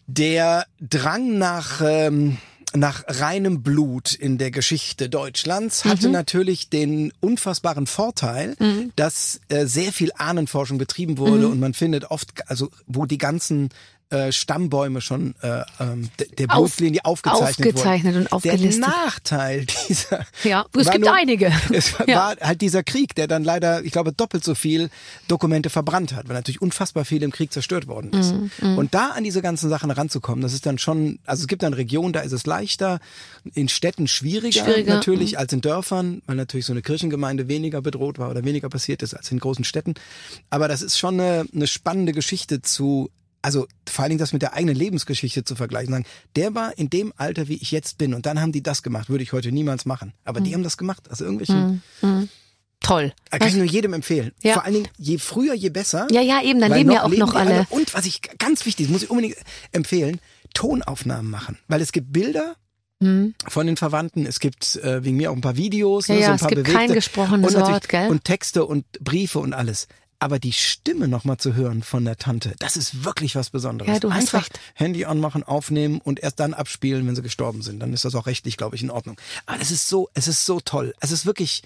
[0.06, 2.38] der Drang nach ähm,
[2.76, 6.12] nach reinem Blut in der Geschichte Deutschlands hatte mhm.
[6.12, 8.92] natürlich den unfassbaren Vorteil, mhm.
[8.96, 11.52] dass äh, sehr viel Ahnenforschung betrieben wurde mhm.
[11.52, 13.70] und man findet oft, also wo die ganzen
[14.10, 18.26] äh, Stammbäume schon äh, ähm, der Blutslinie aufgezeichnet, aufgezeichnet wurden.
[18.26, 18.82] und aufgelistet.
[18.84, 21.50] Der Nachteil dieser Ja, es gibt nur- einige.
[21.72, 22.34] Es war Ja.
[22.40, 24.90] halt dieser Krieg, der dann leider, ich glaube, doppelt so viel
[25.26, 28.34] Dokumente verbrannt hat, weil natürlich unfassbar viel im Krieg zerstört worden ist.
[28.60, 31.62] Mhm, Und da an diese ganzen Sachen ranzukommen, das ist dann schon, also es gibt
[31.62, 33.00] dann Regionen, da ist es leichter,
[33.54, 38.18] in Städten schwieriger, Schwieriger, natürlich als in Dörfern, weil natürlich so eine Kirchengemeinde weniger bedroht
[38.18, 39.94] war oder weniger passiert ist als in großen Städten.
[40.50, 43.10] Aber das ist schon eine, eine spannende Geschichte zu
[43.44, 46.88] also vor allen Dingen das mit der eigenen Lebensgeschichte zu vergleichen, sagen, der war in
[46.90, 49.52] dem Alter, wie ich jetzt bin, und dann haben die das gemacht, würde ich heute
[49.52, 50.14] niemals machen.
[50.24, 50.44] Aber Mhm.
[50.44, 51.82] die haben das gemacht, also irgendwelchen,
[52.80, 53.12] Toll.
[53.30, 54.32] äh, kann ich nur jedem empfehlen.
[54.42, 54.54] Ja.
[54.54, 56.06] Vor allen Dingen, je früher, je besser.
[56.10, 57.66] Ja, ja, eben, dann leben ja auch noch die alle.
[57.70, 59.36] Und was ich ganz wichtig, muss ich unbedingt
[59.72, 60.20] empfehlen,
[60.54, 61.58] Tonaufnahmen machen.
[61.68, 62.56] Weil es gibt Bilder
[63.48, 66.24] von den Verwandten, es gibt äh, wegen mir auch ein paar Videos, Ja, ne, so
[66.24, 68.08] ja, ein es paar gibt bewegte, kein gesprochenes und Wort, gell?
[68.08, 69.88] Und Texte und Briefe und alles.
[70.18, 73.92] Aber die Stimme nochmal zu hören von der Tante, das ist wirklich was Besonderes.
[73.92, 74.60] Ja, du hast Einfach recht.
[74.74, 77.80] Handy anmachen, aufnehmen und erst dann abspielen, wenn sie gestorben sind.
[77.80, 79.16] Dann ist das auch rechtlich, glaube ich, in Ordnung.
[79.46, 80.94] Aber es ist so, es ist so toll.
[81.00, 81.62] Es ist wirklich,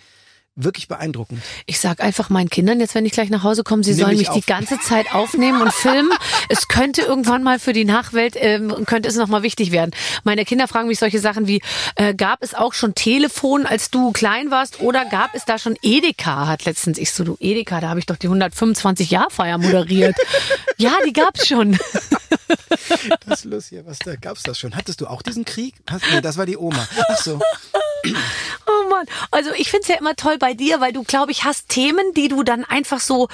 [0.64, 1.40] wirklich beeindruckend.
[1.66, 4.11] Ich sag einfach meinen Kindern jetzt, wenn ich gleich nach Hause komme, sie Nimm sollen
[4.16, 4.46] mich mich die auf.
[4.46, 6.11] ganze Zeit aufnehmen und filmen.
[6.48, 9.92] es könnte irgendwann mal für die Nachwelt, ähm, könnte es nochmal wichtig werden.
[10.24, 11.62] Meine Kinder fragen mich solche Sachen wie,
[11.94, 15.76] äh, gab es auch schon Telefon, als du klein warst oder gab es da schon
[15.82, 16.46] Edeka?
[16.46, 20.16] Hat letztens ich so, du Edeka, da habe ich doch die 125 Jahr Feier moderiert.
[20.76, 21.78] ja, die gab's schon.
[23.26, 24.74] Das ist lustig, was da gab's das schon?
[24.74, 25.74] Hattest du auch diesen Krieg?
[25.88, 26.86] Hast, nee, das war die Oma.
[27.09, 27.40] Ach so.
[28.66, 29.06] Oh Mann.
[29.30, 32.28] Also ich find's ja immer toll bei dir, weil du, glaube ich, hast Themen, die
[32.28, 33.28] du dann einfach so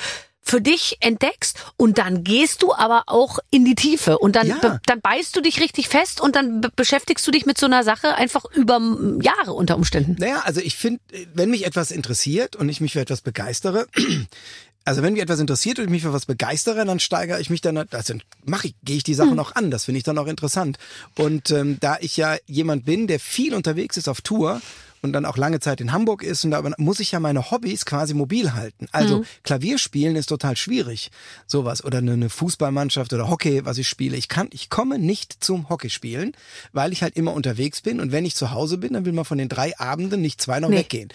[0.47, 4.79] für dich entdeckst und dann gehst du aber auch in die Tiefe und dann, Ja.
[4.85, 7.83] dann beißt du dich richtig fest und dann be beschäftigst du dich mit so einer
[7.83, 8.79] Sache einfach über
[9.23, 10.17] Jahre unter Umständen.
[10.19, 11.01] Naja, also ich finde,
[11.33, 13.87] wenn mich etwas interessiert und ich mich für etwas begeistere,
[14.85, 17.62] also wenn mich etwas interessiert und ich mich für was begeistere, dann steigere ich mich
[17.62, 19.71] dann, also mache ich, gehe ich die Sachen auch an.
[19.71, 20.77] Das finde ich dann auch interessant.
[21.17, 24.61] Und ähm, da ich ja jemand bin, der viel unterwegs ist auf Tour
[25.05, 27.85] und dann auch lange Zeit in Hamburg ist und da muss ich ja meine Hobbys
[27.85, 28.87] quasi mobil halten.
[28.93, 31.11] Also Klavierspielen ist total schwierig,
[31.47, 34.17] sowas oder eine, Fußballmannschaft oder Hockey, was ich spiele.
[34.17, 36.33] Ich kann, ich komme nicht zum Hockeyspielen,
[36.73, 39.25] weil ich halt immer unterwegs bin und wenn ich zu Hause bin, dann will man
[39.25, 40.79] von den drei Abenden nicht zwei noch Nee.
[40.79, 41.11] weggehen.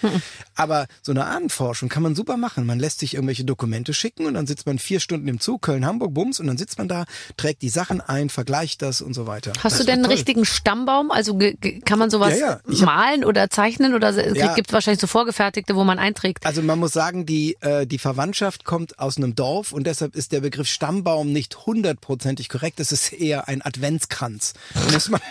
[0.55, 2.65] Aber so eine Ahnenforschung kann man super machen.
[2.65, 5.85] Man lässt sich irgendwelche Dokumente schicken und dann sitzt man vier Stunden im Zug, Köln,
[5.85, 7.05] Hamburg, Bums und dann sitzt man da,
[7.37, 9.53] trägt die Sachen ein, vergleicht das und so weiter.
[9.63, 11.09] Hast Das du denn einen richtigen Stammbaum?
[11.11, 11.39] Also
[11.85, 12.85] kann man sowas Ja, ja.
[12.85, 14.53] Malen oder zeichnen oder es Ja.
[14.53, 16.45] gibt wahrscheinlich so vorgefertigte, wo man einträgt?
[16.45, 20.31] Also man muss sagen, die, äh, die Verwandtschaft kommt aus einem Dorf und deshalb ist
[20.31, 22.79] der Begriff Stammbaum nicht hundertprozentig korrekt.
[22.79, 24.53] Es ist eher ein Adventskranz.
[24.91, 25.21] Muss man,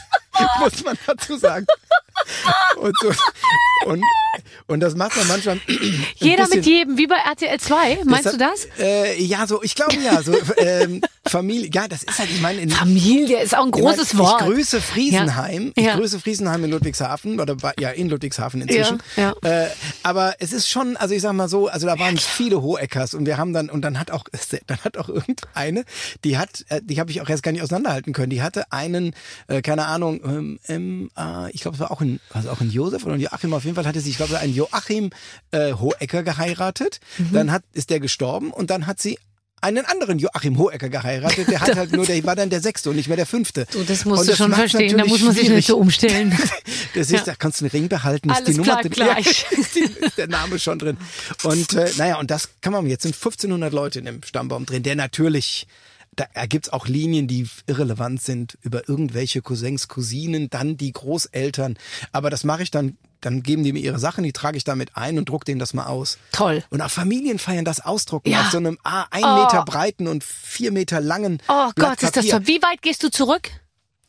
[0.60, 1.66] muss man dazu sagen.
[2.76, 3.12] Und, so,
[3.86, 4.02] und,
[4.68, 5.60] und das macht man manchmal.
[6.16, 8.66] Jeder mit jedem, wie bei RTL 2, meinst du Deshalb- das?
[8.78, 12.60] Äh, ja, so, ich glaube ja, so ähm, Familie, ja, das ist halt, ich meine,
[12.60, 14.40] in, Familie ist auch ein ich meine, großes Wort.
[14.42, 15.66] Ich grüße Friesenheim.
[15.66, 15.72] Ja.
[15.76, 15.96] Ich Ja.
[15.96, 19.02] grüße Friesenheim in Ludwigshafen oder ja in Ludwigshafen inzwischen.
[19.16, 19.68] Ja, Äh,
[20.02, 23.26] aber es ist schon, also ich sag mal so, also da waren viele Hoheckers und
[23.26, 24.24] wir haben dann und dann hat auch
[24.66, 25.84] dann hat auch irgendeine,
[26.24, 28.30] die hat, äh, die habe ich auch erst gar nicht auseinanderhalten können.
[28.30, 29.14] Die hatte einen,
[29.48, 32.70] äh, keine Ahnung, ähm, ähm, äh, ich glaube es war auch ein, also auch ein
[32.70, 33.52] Josef oder ein Joachim.
[33.54, 35.10] Auf jeden Fall hatte sie, ich glaube, einen Joachim
[35.52, 37.00] äh, Hohecker geheiratet.
[37.18, 37.32] Mhm.
[37.32, 39.18] Dann hat ist der gestorben und dann hat sie
[39.62, 41.48] einen anderen Joachim Hohecker geheiratet.
[41.48, 43.66] Der hat halt nur, der war dann der sechste und nicht mehr der fünfte.
[43.72, 46.36] Du, das musst Und du das schon verstehen, da muss man sich nicht so umstellen.
[46.94, 48.90] Das ist, da kannst du einen Ring behalten, ist Alles die Nummer drin.
[48.90, 49.46] gleich.
[49.50, 50.96] Ja, ist, die, ist der Name schon drin.
[51.42, 54.82] Und äh, naja, und das kann man, jetzt sind 1500 Leute in dem Stammbaum drin,
[54.82, 55.66] der natürlich,
[56.14, 61.76] da gibt's auch Linien, die irrelevant sind über irgendwelche Cousins, Cousinen, dann die Großeltern.
[62.12, 62.96] Aber das mache ich dann,
[63.26, 65.74] dann geben die mir ihre Sachen, die trage ich damit ein und druck denen das
[65.74, 66.16] mal aus.
[66.32, 66.62] Toll.
[66.70, 68.42] Und auch Familienfeiern das ausdrucken Ja.
[68.42, 69.42] auf so einem ah, ein Oh.
[69.42, 72.30] Meter breiten und vier Meter langen Oh Blatt Gott, ist das Papier.
[72.32, 72.46] toll.
[72.46, 73.50] Wie weit gehst du zurück?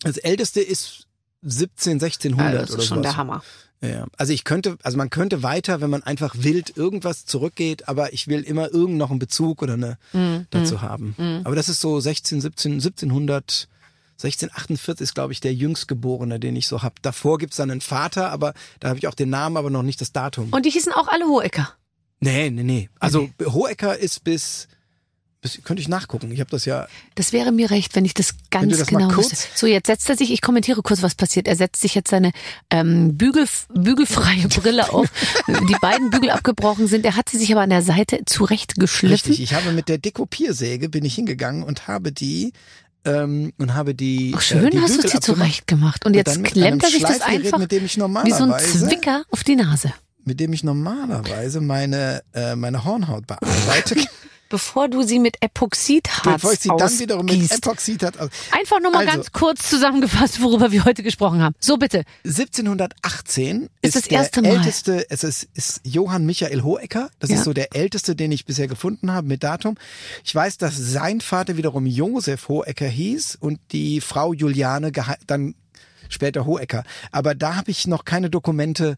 [0.04, 1.08] Das älteste ist
[1.42, 3.12] 17, 1600 Also, das oder ist schon sowas.
[3.12, 3.44] der Hammer.
[3.80, 8.12] Ja, also ich könnte, also man könnte weiter, wenn man einfach wild irgendwas zurückgeht, aber
[8.12, 10.48] ich will immer irgend noch einen Bezug oder eine Mhm.
[10.50, 11.16] dazu haben.
[11.44, 13.68] Aber das ist so 16, 17, 1700,
[14.18, 17.02] 1648 ist, glaube ich, der Jüngstgeborene, den ich so hab.
[17.04, 20.02] Davor gibt's dann einen Vater, aber da habe ich auch den Namen, aber noch nicht
[20.02, 20.50] das Datum.
[20.52, 21.74] Und die hießen auch alle Hohecker.
[22.20, 22.90] nee, nee, nee.
[23.00, 24.68] Also Hohecker ist bis,
[25.40, 26.32] bis könnte ich nachgucken.
[26.32, 26.88] Ich habe das ja.
[27.14, 29.38] Das wäre mir recht, wenn ich das ganz das genau wüsste.
[29.54, 31.48] So, jetzt setzt er sich, ich kommentiere kurz, was passiert.
[31.48, 32.32] Er setzt sich jetzt seine
[32.72, 35.06] ähm, Bügel, bügelfreie Brille auf,
[35.48, 37.06] die beiden Bügel abgebrochen sind.
[37.06, 39.32] Er hat sie sich aber an der Seite zurechtgeschliffen.
[39.32, 42.52] Richtig, ich habe mit der Dekopiersäge bin ich hingegangen und habe die
[43.08, 44.34] ähm, und habe die.
[44.36, 45.40] Ach, schön äh, die hast du Bügel sie abgemacht.
[45.40, 46.06] zurecht gemacht.
[46.06, 49.24] Und Und jetzt klemmt er sich das einfach mit dem ich wie so ein Zwicker
[49.32, 49.94] auf die Nase.
[50.26, 53.96] mit dem ich normalerweise meine, äh, meine Hornhaut bearbeite.
[54.50, 57.66] bevor du sie mit Epoxidharz Bevor ich sie dann wiederum mit ausgießt.
[57.66, 58.30] Epoxidharz aus.
[58.52, 61.56] Einfach nur mal Also- ganz kurz zusammengefasst, worüber wir heute gesprochen haben.
[61.60, 62.04] So bitte.
[62.72, 64.50] 1718 Ist ist, das der erste Mal.
[64.58, 67.10] älteste, es ist, ist Johann Michael Hohecker.
[67.20, 67.38] Das Ja.
[67.38, 69.76] ist so der älteste, den ich bisher gefunden habe mit Datum.
[70.24, 74.92] Ich weiß, dass sein Vater wiederum Josef Hohecker hieß und die Frau Juliane
[75.26, 75.56] dann
[76.10, 76.84] später Hohecker.
[77.12, 78.96] Aber da habe ich noch keine Dokumente,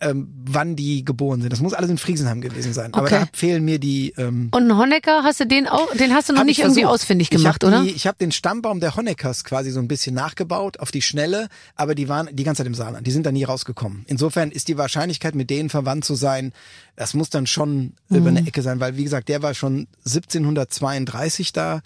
[0.00, 1.52] ähm, wann die geboren sind.
[1.52, 2.94] Das muss alles in Friesenheim gewesen sein.
[2.94, 3.20] Aber Okay.
[3.20, 4.14] da fehlen mir die.
[4.16, 7.28] Ähm, Und Honecker, hast du den auch, den hast du noch nicht ich irgendwie ausfindig
[7.32, 7.82] ich gemacht, hab oder?
[7.82, 11.48] Die, ich habe den Stammbaum der Honeckers quasi so ein bisschen nachgebaut auf die Schnelle,
[11.74, 13.06] aber die waren die ganze Zeit im Saarland.
[13.06, 14.04] Die sind da nie rausgekommen.
[14.06, 16.52] Insofern ist die Wahrscheinlichkeit, mit denen verwandt zu sein,
[16.94, 18.36] das muss dann schon über Mhm.
[18.38, 21.80] eine Ecke sein, weil wie gesagt, der war schon 1732 da.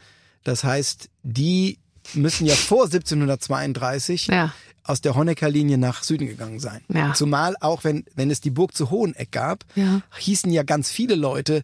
[0.44, 1.78] Das heißt, die
[2.14, 4.52] müssen ja vor 1732 Ja.
[4.84, 6.80] Aus der Honecker-Linie nach Süden gegangen sein.
[6.92, 7.14] Ja.
[7.14, 10.02] Zumal auch, wenn, wenn es die Burg zu Hoheneck gab, Ja.
[10.18, 11.62] hießen ja ganz viele Leute,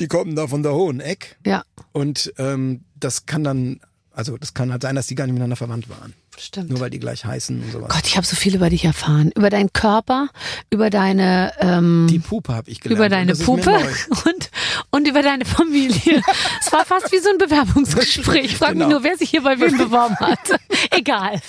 [0.00, 1.36] die kommen da von der Hoheneck.
[1.46, 3.80] Ja, Und ähm, das kann dann,
[4.10, 6.14] also das kann halt sein, dass die gar nicht miteinander verwandt waren.
[6.38, 6.70] Stimmt.
[6.70, 7.88] Nur weil die gleich heißen und sowas.
[7.88, 9.30] Gott, ich habe so viel über dich erfahren.
[9.36, 10.28] Über deinen Körper,
[10.70, 12.98] über deine ähm, die Puppe habe ich gelernt.
[12.98, 13.70] über deine Puppe
[14.26, 14.50] und,
[14.90, 16.22] und über deine Familie.
[16.60, 18.44] Es war fast wie so ein Bewerbungsgespräch.
[18.46, 18.96] Ich frage mich Genau.
[18.98, 20.38] nur, wer sich hier bei wem beworben hat.
[20.90, 21.40] Egal.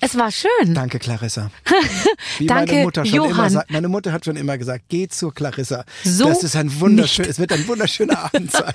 [0.00, 0.74] Es war schön.
[0.74, 1.50] Danke, Clarissa.
[2.38, 3.50] Wie Danke, meine Mutter schon immer Johann.
[3.50, 3.70] sagt.
[3.70, 5.84] Meine Mutter hat schon immer gesagt, geh zur Clarissa.
[6.04, 8.72] So das ist ein wunderschön, es wird ein wunderschöner Abend sein.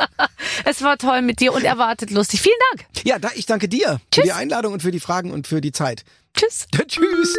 [0.66, 2.42] Es war toll mit dir und erwartet lustig.
[2.42, 2.86] Vielen Dank.
[3.06, 4.22] Ja, da, ich danke dir Tschüss.
[4.22, 6.04] für die Einladung und für die Fragen und für die Zeit.
[6.34, 6.68] Tschüss.
[6.88, 7.38] Tschüss.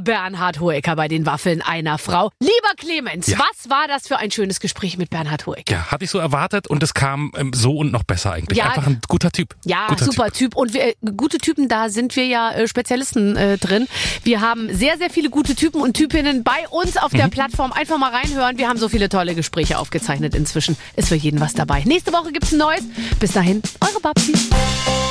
[0.00, 2.30] Bernhard Hoeker bei den Waffeln einer Frau.
[2.40, 3.38] Lieber Clemens, Ja.
[3.38, 5.62] was war das für ein schönes Gespräch mit Bernhard Hoeker?
[5.68, 8.58] Ja, hatte ich so erwartet und es kam ähm, so und noch besser eigentlich.
[8.58, 8.66] Ja.
[8.66, 9.54] Einfach ein guter Typ.
[9.64, 10.34] Ja, guter super Typ.
[10.34, 10.56] typ.
[10.56, 13.86] Und wir, äh, gute Typen, da sind wir ja äh, Spezialisten äh, drin.
[14.22, 17.18] Wir haben sehr, sehr viele gute Typen und Typinnen bei uns auf Mhm.
[17.18, 17.72] der Plattform.
[17.72, 18.58] Einfach mal reinhören.
[18.58, 20.76] Wir haben so viele tolle Gespräche aufgezeichnet inzwischen.
[20.96, 21.82] Ist für jeden was dabei.
[21.84, 22.82] Nächste Woche gibt's ein neues.
[23.20, 24.32] Bis dahin, eure Babsi.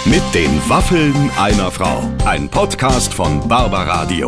[0.06, 2.04] Mit den Waffeln einer Frau.
[2.26, 4.28] Ein Podcast von Barbaradio.